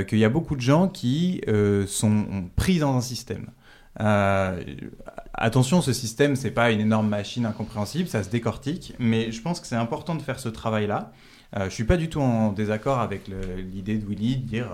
[0.07, 1.41] qu'il y a beaucoup de gens qui
[1.87, 3.49] sont pris dans un système.
[3.95, 9.59] Attention, ce système, c'est pas une énorme machine incompréhensible, ça se décortique, mais je pense
[9.59, 11.11] que c'est important de faire ce travail-là.
[11.55, 14.67] je suis pas du tout en désaccord avec l'idée de Willy de dire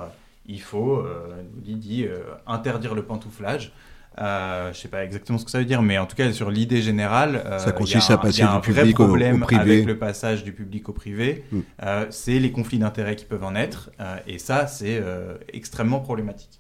[0.47, 3.73] il faut, euh, dit, euh, interdire le pantouflage.
[4.19, 6.49] Euh, je sais pas exactement ce que ça veut dire, mais en tout cas sur
[6.49, 9.45] l'idée générale, euh, ça consiste à passer y a un du vrai public problème au,
[9.45, 9.61] privé.
[9.61, 11.43] avec le passage du public au privé.
[11.51, 11.59] Mm.
[11.83, 15.99] Euh, c'est les conflits d'intérêts qui peuvent en être, euh, et ça c'est euh, extrêmement
[15.99, 16.59] problématique.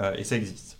[0.00, 0.78] Euh, et ça existe.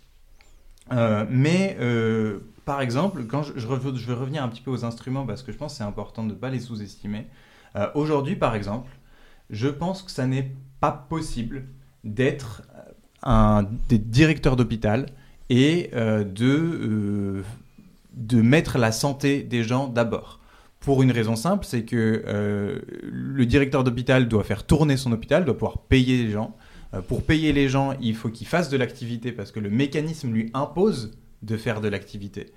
[0.91, 5.25] Euh, mais euh, par exemple, quand je, je, vais revenir un petit peu aux instruments
[5.25, 7.27] parce que je pense c'est important de ne pas les sous-estimer.
[7.75, 8.91] Euh, Aujourd'hui, par exemple,
[9.49, 11.65] je pense que ça n'est pas possible
[12.03, 12.63] d'être
[13.21, 15.05] un des directeurs d'hôpital
[15.49, 17.43] et de,
[18.33, 20.39] mettre la santé des gens d'abord.
[20.81, 25.53] Pour une raison simple, c'est que le directeur d'hôpital doit faire tourner son hôpital, doit
[25.53, 26.55] pouvoir payer les gens.
[26.93, 30.31] Euh, pour payer les gens, il faut qu'il fasse de l'activité parce que le mécanisme
[30.31, 32.47] lui impose de faire de l'activité.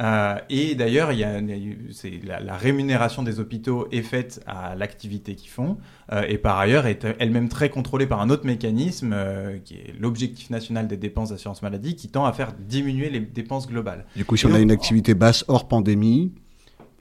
[0.00, 5.34] Euh, et d'ailleurs, il y a, la, la rémunération des hôpitaux est faite à l'activité
[5.34, 5.78] qu'ils font,
[6.12, 9.94] euh, et par ailleurs est elle-même très contrôlée par un autre mécanisme euh, qui est
[9.98, 14.04] l'objectif national des dépenses d'assurance maladie, qui tend à faire diminuer les dépenses globales.
[14.16, 16.32] Du coup, si Et on a une activité basse hors pandémie,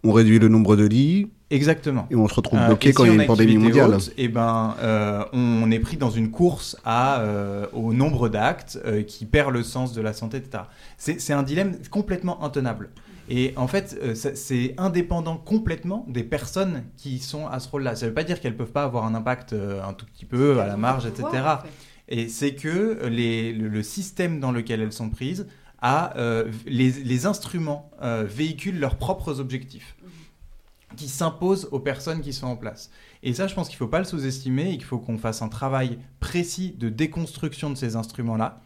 [0.03, 1.27] on réduit le nombre de lits.
[1.51, 2.07] Exactement.
[2.09, 3.93] Et on se retrouve Euh, bloqué et quand si il y a une pandémie mondiale.
[3.95, 8.79] haute, eh ben, euh, on est pris dans une course à, euh, au nombre d'actes
[8.85, 10.63] euh, qui perd le sens de la santé, etc.
[10.97, 12.89] C'est un dilemme complètement intenable.
[13.29, 17.95] Et en fait, euh, c'est indépendant complètement des personnes qui sont à ce rôle-là.
[17.95, 20.05] Ça ne veut pas dire qu'elles ne peuvent pas avoir un impact euh, un tout
[20.05, 21.23] petit peu à la marge, etc.
[21.23, 21.69] pouvoir, en fait.
[22.07, 25.47] Et c'est que les, le, le système dans lequel elles sont prises
[25.81, 29.94] a euh, les, les instruments euh, véhiculent leurs propres objectifs
[30.95, 32.89] qui s'imposent aux personnes qui sont en place.
[33.23, 35.41] Et ça, je pense qu'il ne faut pas le sous-estimer et qu'il faut qu'on fasse
[35.41, 38.61] un travail précis de déconstruction de ces instruments-là.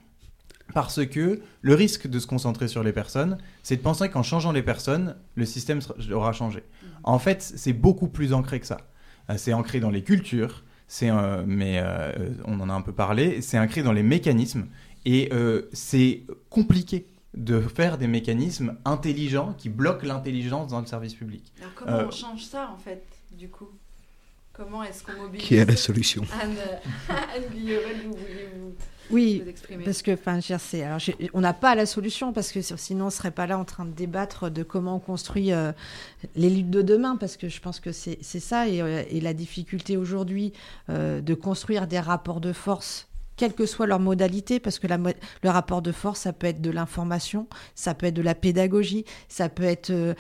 [0.74, 4.52] Parce que le risque de se concentrer sur les personnes, c'est de penser qu'en changeant
[4.52, 5.80] les personnes, le système
[6.12, 6.64] aura changé.
[7.04, 8.78] En fait, c'est beaucoup plus ancré que ça.
[9.30, 12.12] Euh, C'est ancré dans les cultures, c'est euh, mais euh,
[12.46, 14.68] on en a un peu parlé, c'est ancré dans les mécanismes
[15.06, 21.14] et euh, c'est compliqué de faire des mécanismes intelligents qui bloquent l'intelligence dans le service
[21.14, 21.52] public.
[21.60, 23.70] Alors comment Euh, on change ça en fait, du coup?
[24.54, 26.24] Comment est-ce qu'on mobilise Qui est la solution?
[26.42, 26.58] Anne,
[27.10, 27.60] Anne vous
[28.18, 28.74] voulez vous,
[29.10, 29.42] Oui,
[29.86, 31.00] parce que, enfin, c'est- alors,
[31.34, 33.86] on n'a pas la solution parce que sinon, on ne serait pas là en train
[33.86, 35.72] de débattre de comment on construit euh,
[36.36, 39.34] les luttes de demain, parce que je pense que c'est ça et, euh, et la
[39.34, 40.52] difficulté aujourd'hui
[40.90, 43.08] euh, de construire des rapports de force.
[43.40, 46.70] Quelle que soit leur modalité, parce que le rapport de force, ça peut être de
[46.70, 50.14] l'information, ça peut être de la pédagogie, ça peut être euh,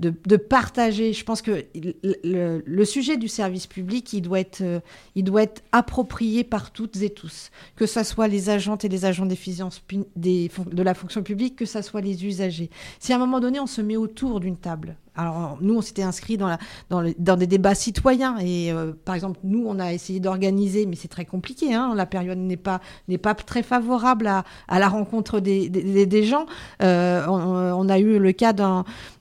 [0.00, 1.14] de, partager.
[1.14, 4.80] Je pense que le, sujet du service public, il doit être, euh,
[5.14, 9.06] il doit être approprié par toutes et tous, que ce soit les agentes et les
[9.06, 12.68] agents des de la fonction publique, que ce soit les usagers.
[12.98, 16.02] Si à un moment donné, on se met autour d'une table, alors nous, on s'était
[16.02, 16.58] inscrit dans, la,
[16.90, 20.86] dans, le- dans des débats citoyens et euh, par exemple, nous, on a essayé d'organiser,
[20.86, 24.78] mais c'est très compliqué, hein, la période n'est pas, n'est pas très favorable à, à
[24.78, 26.46] la rencontre des, des- gens.
[26.82, 28.52] Euh, on, a eu le cas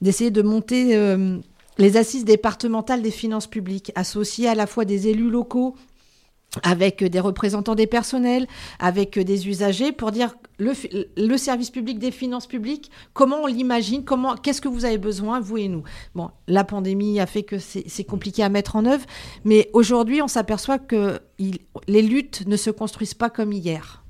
[0.01, 0.95] d'essayer de monter...
[0.95, 1.39] euh,
[1.77, 5.75] les assises départementales des finances publiques, associées à la fois des élus locaux
[6.63, 8.45] avec des représentants des personnels,
[8.79, 14.35] avec des usagers, pour dire le, service public des finances publiques, comment on l'imagine, comment,
[14.35, 15.83] qu'est-ce que vous avez besoin, vous et nous?
[16.15, 19.05] Bon, la pandémie a fait que c'est compliqué à mettre en œuvre,
[19.43, 24.03] mais aujourd'hui, on s'aperçoit que il- les luttes ne se construisent pas comme hier.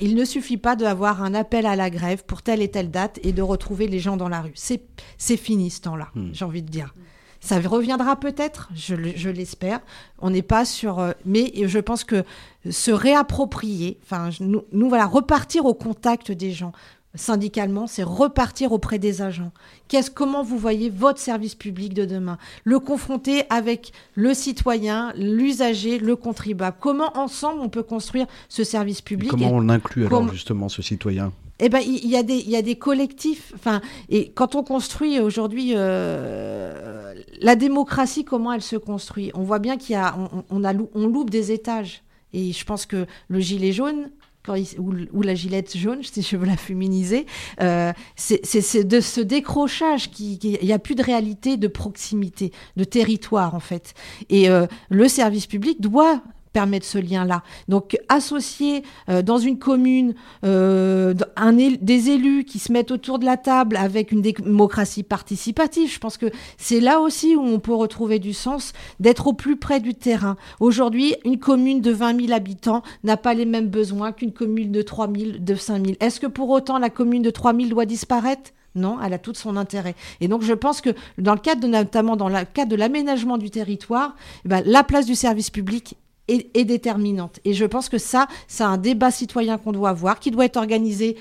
[0.00, 3.18] Il ne suffit pas d'avoir un appel à la grève pour telle et telle date
[3.22, 4.52] et de retrouver les gens dans la rue.
[4.54, 4.82] C'est
[5.16, 6.94] c'est fini ce temps-là, j'ai envie de dire.
[7.42, 9.80] Ça reviendra peut-être, je, je l'espère.
[10.20, 12.24] On n'est pas sur, euh, mais je pense que
[12.70, 16.70] se réapproprier, enfin, nous, nous, voilà, repartir au contact des gens
[17.14, 19.52] syndicalement, c'est repartir auprès des agents.
[19.88, 22.38] Qu'est-ce, comment vous voyez votre service public de demain?
[22.64, 26.76] Le confronter avec le citoyen, l'usager, le contribuable.
[26.80, 30.80] Comment ensemble on peut construire ce service public Comment et on inclut alors justement ce
[30.80, 31.32] citoyen?
[31.60, 33.52] Eh ben, il y, a des, y a des collectifs.
[33.54, 39.30] Enfin, et quand on construit aujourd'hui euh, la démocratie, comment elle se construit?
[39.34, 40.16] On voit bien qu'il y a,
[40.50, 40.62] on,
[40.94, 42.02] on loupe des étages.
[42.32, 44.10] Et je pense que le gilet jaune.
[44.48, 47.26] Ou, la gilette jaune, si je veux la féminiser,
[47.60, 52.50] euh, c'est de ce décrochage qui, qui- il n'y a plus de réalité de proximité,
[52.76, 53.94] de territoire en fait.
[54.30, 56.22] Et euh, le service public doit
[56.52, 57.42] permettre ce lien-là.
[57.68, 63.24] Donc associer euh, dans une commune euh, un des élus qui se mettent autour de
[63.24, 66.26] la table avec une démocratie participative, je pense que
[66.56, 70.36] c'est là aussi où on peut retrouver du sens d'être au plus près du terrain.
[70.60, 74.82] Aujourd'hui, une commune de 20 000 habitants n'a pas les mêmes besoins qu'une commune de
[74.82, 75.96] 3 000, de 5 000.
[76.00, 78.52] Est-ce que pour autant la commune de 3 000 doit disparaître?
[78.74, 79.94] Non, elle a tout son intérêt.
[80.20, 83.36] Et donc je pense que dans le cadre de, notamment dans le cadre de l'aménagement
[83.36, 85.96] du territoire, eh ben, la place du service public
[86.28, 87.40] est, déterminante.
[87.44, 90.56] Et je pense que ça, c'est un débat citoyen qu'on doit avoir, qui doit être
[90.56, 91.16] organisé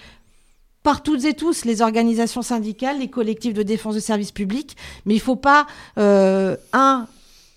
[0.84, 4.76] par toutes et tous, les organisations syndicales, les collectifs de défense de services publics.
[5.06, 7.08] Mais il ne faut pas, euh, un,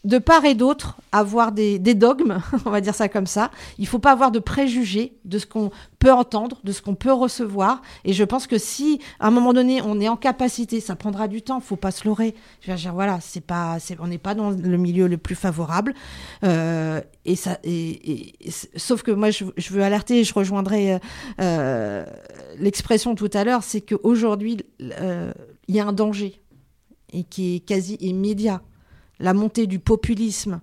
[0.04, 3.50] de part et d'autre, avoir des, dogmes, on va dire ça comme ça.
[3.78, 7.12] Il faut pas avoir de préjugés de ce qu'on peut entendre, de ce qu'on peut
[7.12, 7.80] recevoir.
[8.04, 11.26] Et je pense que si, à un moment donné, on est en capacité, ça prendra
[11.26, 12.34] du temps, faut pas se leurrer.
[12.60, 15.94] Je veux dire, voilà, c'est pas, on n'est pas dans le milieu le plus favorable.
[16.44, 17.34] Euh, et
[17.64, 18.32] et,
[18.76, 20.98] sauf que moi, je, veux alerter, je rejoindrai
[21.40, 22.04] euh,
[22.58, 25.32] l'expression tout à l'heure, c'est qu'aujourd'hui, euh,
[25.68, 26.42] il y a un danger
[27.12, 28.60] et qui est quasi immédiat
[29.20, 30.60] la montée du populisme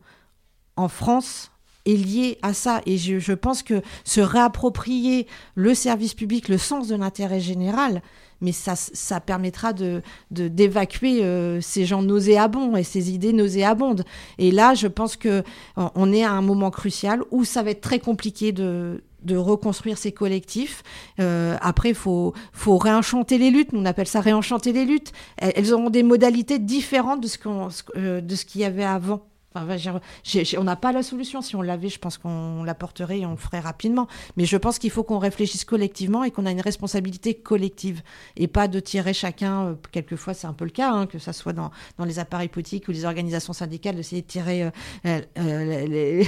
[0.76, 1.52] en France
[1.86, 2.82] est liée à ça.
[2.86, 8.02] Et je, pense que se réapproprier le service public, le sens de l'intérêt général,
[8.40, 14.04] mais ça, ça permettra de, d'évacuer euh, ces gens nauséabonds et ces idées nauséabondes.
[14.40, 15.44] Et là, je pense que
[15.76, 19.98] on est à un moment crucial où ça va être très compliqué de, de reconstruire
[19.98, 20.84] ces collectifs.
[21.20, 23.74] Euh, après, il faut, faut réenchanter les luttes.
[23.74, 25.12] Nous, on appelle ça réenchanter les luttes.
[25.38, 27.38] Elles, auront des modalités différentes de ce
[27.96, 31.42] euh, de ce qu'il y avait avant on n'a pas la solution.
[31.42, 34.08] Si on l'avait, je pense qu'on l'apporterait et on le ferait rapidement.
[34.38, 38.02] Mais je pense qu'il faut qu'on réfléchisse collectivement et qu'on a une responsabilité collective
[38.38, 39.68] et pas de tirer chacun.
[39.68, 42.48] Euh, quelquefois, c'est un peu le cas, hein, que ça soit dans, dans, les appareils
[42.48, 46.24] politiques ou les organisations syndicales, d'essayer de tirer euh, euh,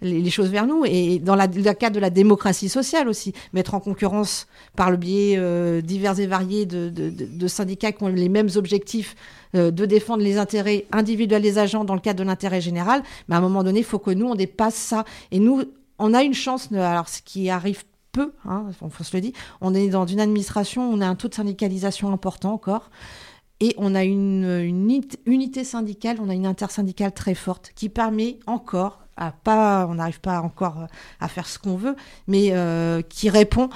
[0.00, 0.84] les, choses vers nous.
[0.84, 5.82] Et dans le cadre de la démocratie sociale aussi, mettre en concurrence par le biais
[5.82, 9.14] divers et variés de syndicats qui ont les mêmes objectifs
[9.54, 13.02] euh, de défendre les intérêts individuels des agents dans le cadre de l'intérêt général.
[13.28, 15.04] Mais à un moment donné, il faut que nous, on dépasse ça.
[15.30, 15.62] Et nous,
[15.98, 19.74] on a une chance, alors ce qui arrive peu, hein, on se le dit, on
[19.74, 22.90] est dans une administration, on a un taux de syndicalisation important encore.
[23.60, 24.44] Et on a une,
[25.26, 30.20] unité syndicale, on a une intersyndicale très forte qui permet encore, à pas, on n'arrive
[30.20, 30.86] pas encore
[31.20, 31.94] à faire ce qu'on veut,
[32.26, 33.68] mais euh, qui répond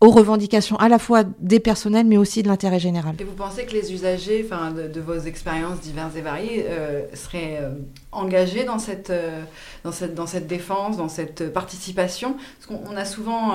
[0.00, 3.16] aux revendications à la fois des personnels mais aussi de l'intérêt général.
[3.18, 7.58] Et vous pensez que les usagers enfin, de, vos expériences diverses et variées euh, seraient
[7.60, 7.70] euh,
[8.12, 9.42] engagés dans cette, euh,
[9.82, 12.36] dans, cette, dans cette défense, dans cette participation?
[12.58, 13.54] Parce qu'on a souvent,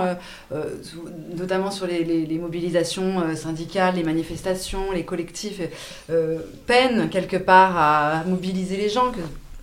[1.35, 5.61] notamment sur les, mobilisations syndicales, les manifestations, les collectifs,
[6.67, 9.11] peinent quelque part à mobiliser les gens,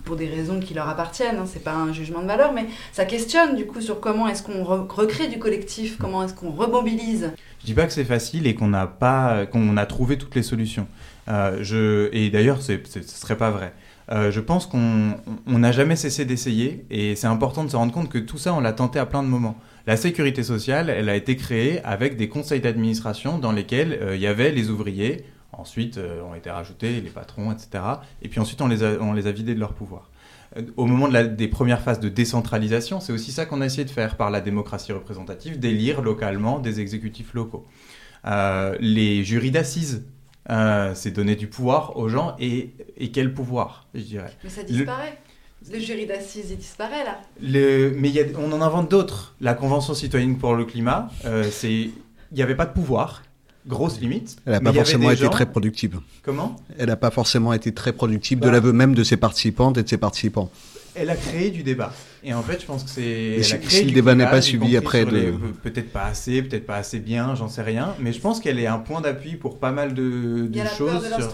[0.03, 3.05] pour des raisons qui leur appartiennent, hein, c'est pas un jugement de valeur, mais ça
[3.05, 7.31] questionne du coup sur comment est-ce qu'on recrée du collectif, comment est-ce qu'on remobilise.
[7.61, 10.43] Je dis pas que c'est facile et qu'on n'a pas, qu'on a trouvé toutes les
[10.43, 10.87] solutions.
[11.29, 13.73] Euh, et d'ailleurs, ce serait pas vrai.
[14.11, 15.15] Euh, je pense qu'on
[15.47, 18.59] n'a jamais cessé d'essayer et c'est important de se rendre compte que tout ça, on
[18.59, 19.57] l'a tenté à plein de moments.
[19.87, 24.21] La sécurité sociale, elle a été créée avec des conseils d'administration dans lesquels euh, il
[24.21, 25.23] y avait les ouvriers,
[25.53, 27.83] Ensuite euh, ont été rajoutés les patrons, etc.
[28.21, 30.09] Et puis ensuite, on les a, on les a vidés de leur pouvoir.
[30.55, 33.65] Euh, au moment de la, des premières phases de décentralisation, c'est aussi ça qu'on a
[33.65, 37.65] essayé de faire par la démocratie représentative, d'élire localement des exécutifs locaux.
[38.25, 40.05] Euh, les jurys d'assises,
[40.93, 44.31] c'est donner du pouvoir aux gens et, et, quel pouvoir, je dirais.
[44.43, 45.17] Mais ça disparaît.
[45.71, 47.21] Le, jury d'assises, il disparaît là.
[47.41, 49.35] Le, mais y a, on en invente d'autres.
[49.39, 51.09] La Convention citoyenne pour le climat,
[51.51, 51.91] c'est
[52.31, 53.21] il n'y avait pas de pouvoir
[53.67, 54.37] grosse limite.
[54.45, 55.99] Elle n'a pas forcément été très productive.
[56.23, 58.51] Comment Elle n'a pas forcément été très productive de bah.
[58.51, 60.49] l'aveu même de ses participantes et de ses participants.
[60.93, 61.93] Elle a créé du débat.
[62.23, 63.41] Et en fait, je pense que c'est.
[63.41, 65.33] Si, le débat n'est pas suivi après de.
[65.63, 67.95] Peut-être pas assez, peut-être pas assez bien, j'en sais rien.
[67.99, 70.67] Mais je pense qu'elle est un point d'appui pour pas mal de, Il y a
[70.67, 71.09] choses.
[71.09, 71.33] La peur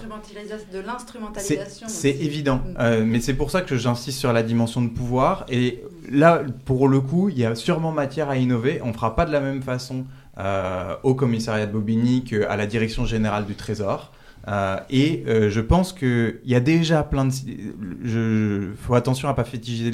[0.71, 1.87] de l'instrumentalisation.
[1.89, 2.57] C'est évident.
[2.57, 2.75] Mm.
[2.79, 5.45] Euh, mais c'est pour ça que j'insiste sur la dimension de pouvoir.
[5.49, 8.79] Et là, pour le coup, il y a sûrement matière à innover.
[8.83, 10.26] On fera pas de la même façon euh,
[11.03, 14.11] au commissariat de Bobigny à la direction générale du Trésor.
[14.47, 17.33] Euh, et euh, je pense qu'il y a déjà plein de...
[18.71, 19.91] Il faut attention à pas fétichiser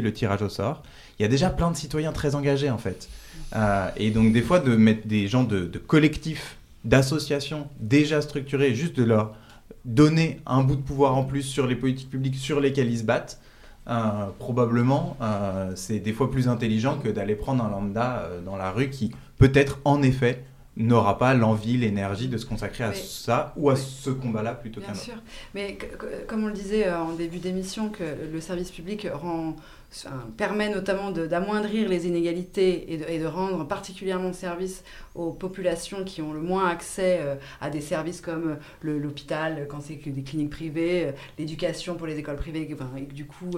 [0.00, 0.82] le, tirage au sort.
[1.18, 3.08] Il y a déjà plein de citoyens très engagés en fait.
[3.96, 8.96] et donc des fois de mettre des gens de, de collectifs, d'associations déjà structurés, juste
[8.96, 9.34] de leur
[9.84, 13.04] donner un bout de pouvoir en plus sur les politiques publiques sur lesquelles ils se
[13.04, 13.40] battent,
[13.88, 18.56] euh, probablement, euh, c'est des fois plus intelligent que d'aller prendre un lambda euh, dans
[18.56, 20.42] la rue qui, peut-être, en effet,
[20.76, 24.92] n'aura pas l'envie, l'énergie de se consacrer à ça ou à ce combat-là plutôt qu'un
[24.92, 25.04] autre.
[25.04, 25.22] Bien sûr.
[25.54, 25.78] Mais
[26.26, 29.56] comme on le disait en début d'émission, que le service public rend
[30.36, 34.84] permet notamment d'amoindrir les inégalités et de, rendre particulièrement service
[35.16, 39.80] aux populations qui ont le moins accès euh, à des services comme euh, l'hôpital quand
[39.80, 43.50] c'est des cliniques privées, euh, l'éducation pour les écoles privées, et du coup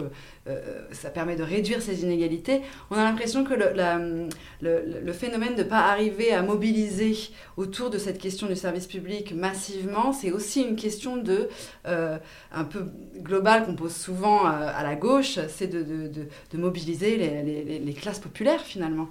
[0.92, 2.62] ça permet de réduire ces inégalités.
[2.90, 7.16] On a l'impression que le, phénomène de ne pas arriver à mobiliser
[7.56, 11.48] autour de cette question du service public massivement, c'est aussi une question de,
[11.84, 12.86] un peu
[13.18, 18.62] globale qu'on pose souvent à, la gauche, c'est de, mobiliser les, les, les, classes populaires
[18.62, 19.08] finalement.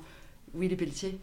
[0.54, 1.18] Oui, les Pelletier.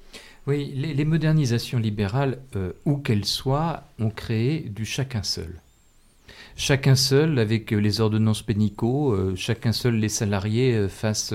[0.47, 5.61] Oui, les, modernisations libérales, euh, où qu'elles soient, ont créé du chacun seul.
[6.57, 11.33] Chacun seul avec euh, les ordonnances pénicaux, euh, chacun seul les salariés face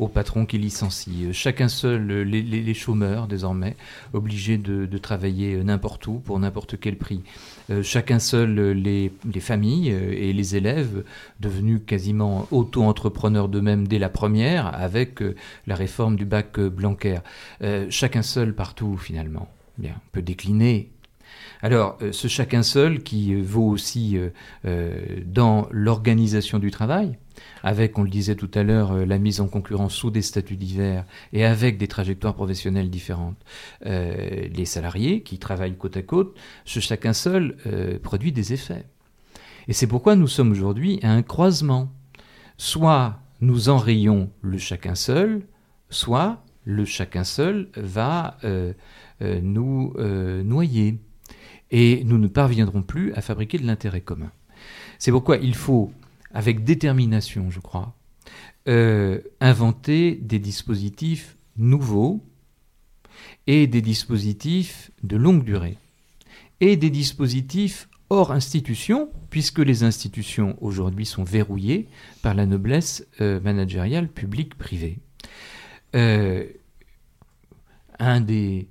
[0.00, 3.76] aux patrons qui licencient, chacun seul les, chômeurs désormais,
[4.12, 7.22] obligés de travailler n'importe où pour n'importe quel prix.
[7.70, 11.04] Euh, chacun seul les, familles euh, et les élèves,
[11.38, 15.36] devenus quasiment auto-entrepreneurs d'eux-mêmes dès la première, avec euh,
[15.66, 17.18] la réforme du bac Blanquer.
[17.88, 19.48] chacun seul partout, finalement.
[19.78, 20.90] Bien, on peut décliner
[21.62, 24.16] alors, ce chacun seul qui vaut aussi
[25.26, 27.18] dans l'organisation du travail,
[27.62, 30.56] avec, on le disait tout à l'heure, euh, la mise en concurrence sous des statuts
[30.56, 33.36] divers et avec des trajectoires professionnelles différentes.
[33.86, 38.86] Euh, les salariés qui travaillent côte à côte, ce chacun seul euh, produit des effets.
[39.68, 41.92] Et c'est pourquoi nous sommes aujourd'hui à un croisement.
[42.56, 45.42] Soit nous enrayons le chacun seul,
[45.90, 48.36] soit le chacun seul va
[49.20, 49.94] nous
[50.44, 50.98] noyer.
[51.70, 54.32] Et nous ne parviendrons plus à fabriquer de l'intérêt commun.
[54.98, 55.92] C'est pourquoi il faut
[56.32, 57.94] avec détermination, je crois,
[58.68, 62.22] euh, inventer des dispositifs nouveaux
[63.46, 65.78] et des dispositifs de longue durée
[66.60, 71.88] et des dispositifs hors institution, puisque les institutions aujourd'hui sont verrouillées
[72.22, 74.98] par la noblesse euh, managériale publique-privée.
[75.94, 76.46] Euh,
[77.98, 78.68] un des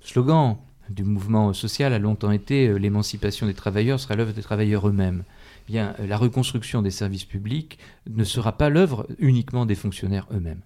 [0.00, 0.58] slogans
[0.90, 5.24] du mouvement social a longtemps été l'émancipation des travailleurs sera l'œuvre des travailleurs eux-mêmes.
[5.72, 7.78] Euh, la reconstruction des services publics
[8.08, 10.60] ne sera pas l'œuvre uniquement des fonctionnaires eux-mêmes.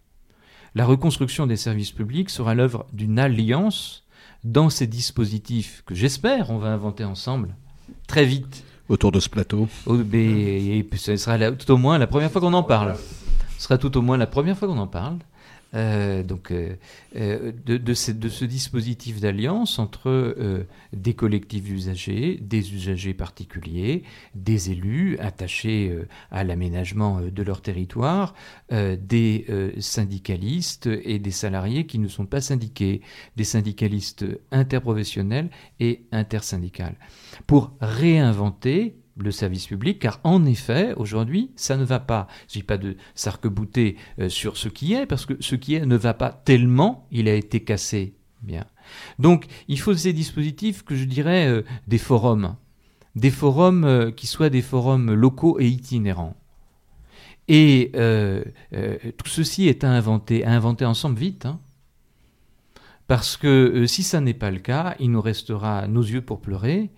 [0.74, 4.04] La reconstruction des services publics sera l'œuvre d'une alliance
[4.44, 7.54] dans ces dispositifs que j'espère on va inventer ensemble
[8.06, 8.64] très vite.
[8.88, 9.68] Autour de ce plateau.
[10.12, 12.96] et, ce sera tout au moins la première fois qu'on en parle.
[13.58, 15.18] Ce sera tout au moins la première fois qu'on en parle.
[15.74, 16.76] Euh, donc, euh,
[17.16, 18.10] euh, de, ce,
[18.44, 24.02] dispositif d'alliance entre des collectifs d'usagers, des usagers particuliers,
[24.34, 25.94] des élus attachés
[26.30, 28.34] à l'aménagement de leur territoire,
[28.70, 29.46] des
[29.78, 33.02] syndicalistes et des salariés qui ne sont pas syndiqués,
[33.36, 35.50] des syndicalistes interprofessionnels
[35.80, 36.96] et intersyndicales,
[37.46, 42.28] pour réinventer le service public, car en effet, aujourd'hui, ça ne va pas.
[42.48, 45.74] Je ne dis pas de s'arc-bouter euh, sur ce qui est, parce que ce qui
[45.74, 48.14] est ne va pas tellement, il a été cassé.
[48.42, 48.64] Bien.
[49.18, 52.54] Donc, il faut ces dispositifs que je dirais euh, des forums,
[53.16, 56.36] des forums euh, qui soient des forums locaux et itinérants.
[57.50, 57.92] Et
[59.16, 61.46] tout ceci est à inventer, à inventer ensemble vite.
[61.46, 61.58] Hein.
[63.08, 66.90] Parce que si ça n'est pas le cas, il nous restera nos yeux pour pleurer,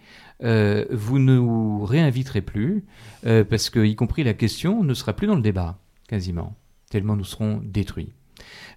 [0.42, 2.84] euh, vous ne nous réinviterez plus,
[3.26, 5.78] euh, parce que, y compris la question, ne sera plus dans le débat,
[6.08, 6.56] quasiment,
[6.90, 8.12] tellement nous serons détruits.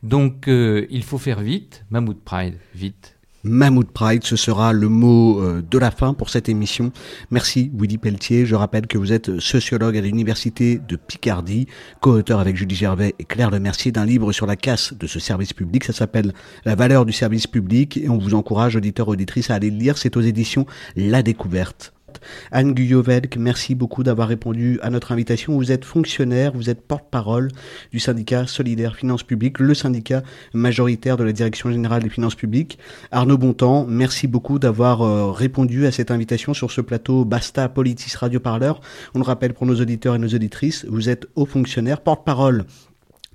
[0.03, 3.12] Donc, euh, il faut faire vite, Mahmoud Pride, vite.
[3.45, 6.93] Mahmoud Pride, ce sera le mot euh, de la fin pour cette émission.
[7.29, 8.45] Merci Willy Pelletier.
[8.45, 11.67] Je rappelle que vous êtes sociologue à l'Université de Picardie,
[11.99, 15.51] co-auteur avec Julie Gervais et Claire Lemercier d'un livre sur la casse de ce service
[15.51, 15.83] public.
[15.83, 16.33] Ça s'appelle
[16.63, 19.97] La valeur du service public et on vous encourage, auditeurs, auditrices, à aller le lire.
[19.97, 20.65] C'est aux éditions
[20.95, 21.93] La Découverte.
[22.51, 25.55] Anne Guyovelk, merci beaucoup d'avoir répondu à notre invitation.
[25.55, 27.49] Vous êtes fonctionnaire, vous êtes porte-parole
[27.91, 30.23] du syndicat Solidaire Finances Publiques, le syndicat
[30.53, 32.77] majoritaire de la Direction Générale des Finances Publiques.
[33.11, 38.15] Arnaud Bontemps, merci beaucoup d'avoir euh, répondu à cette invitation sur ce plateau Basta Politis
[38.17, 38.81] Radio Parleur.
[39.13, 42.65] On le rappelle pour nos auditeurs et nos auditrices, vous êtes haut fonctionnaire, porte-parole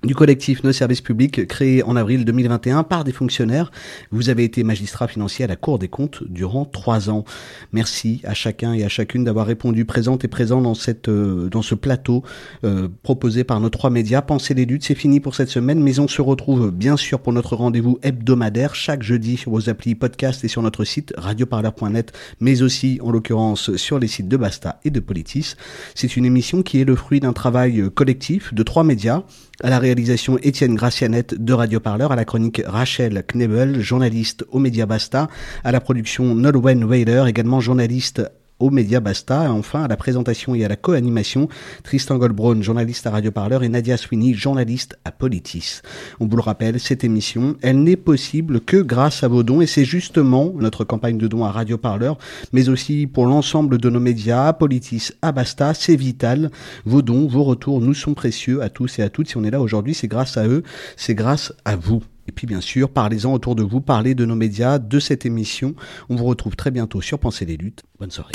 [0.03, 3.71] du collectif Nos Services Publics créé en avril 2021 par des fonctionnaires.
[4.11, 7.25] Vous avez été magistrat financier à la Cour des comptes durant trois ans.
[7.73, 11.61] Merci à chacun et à chacune d'avoir répondu présente et présent dans cette euh, dans
[11.61, 12.23] ce plateau
[12.63, 14.21] euh, proposé par nos trois médias.
[14.21, 17.33] Pensez les luttes, c'est fini pour cette semaine, mais on se retrouve bien sûr pour
[17.33, 22.61] notre rendez-vous hebdomadaire chaque jeudi sur vos applis podcast et sur notre site radioparleur.net, mais
[22.61, 25.55] aussi en l'occurrence sur les sites de Basta et de Politis.
[25.93, 29.23] C'est une émission qui est le fruit d'un travail collectif de trois médias
[29.61, 34.59] à la réalisation Étienne Gracianette de Radio Parleur, à la chronique Rachel Knebel, journaliste aux
[34.59, 35.29] médias Basta,
[35.63, 38.21] à la production Nolwenn Weiler, également journaliste
[38.59, 39.45] aux médias Basta.
[39.45, 41.47] Et enfin, à la présentation et à la co-animation,
[41.83, 45.81] Tristan Goldbraun, journaliste à Radio Parleur, et Nadia Sweeney, journaliste à Politis.
[46.19, 49.67] On vous le rappelle, cette émission, elle n'est possible que grâce à vos dons, et
[49.67, 52.17] c'est justement notre campagne de dons à Radio Parleur,
[52.53, 56.51] mais aussi pour l'ensemble de nos médias, à Politis, à Basta, c'est vital.
[56.85, 59.29] Vos dons, vos retours nous sont précieux à tous et à toutes.
[59.29, 60.63] Si on est là aujourd'hui, c'est grâce à eux,
[60.97, 62.03] c'est grâce à vous.
[62.29, 65.73] Et puis bien sûr, parlez-en autour de vous, parlez de nos médias, de cette émission.
[66.09, 67.81] On vous retrouve très bientôt sur Pensez les luttes.
[67.97, 68.33] Bonne soirée.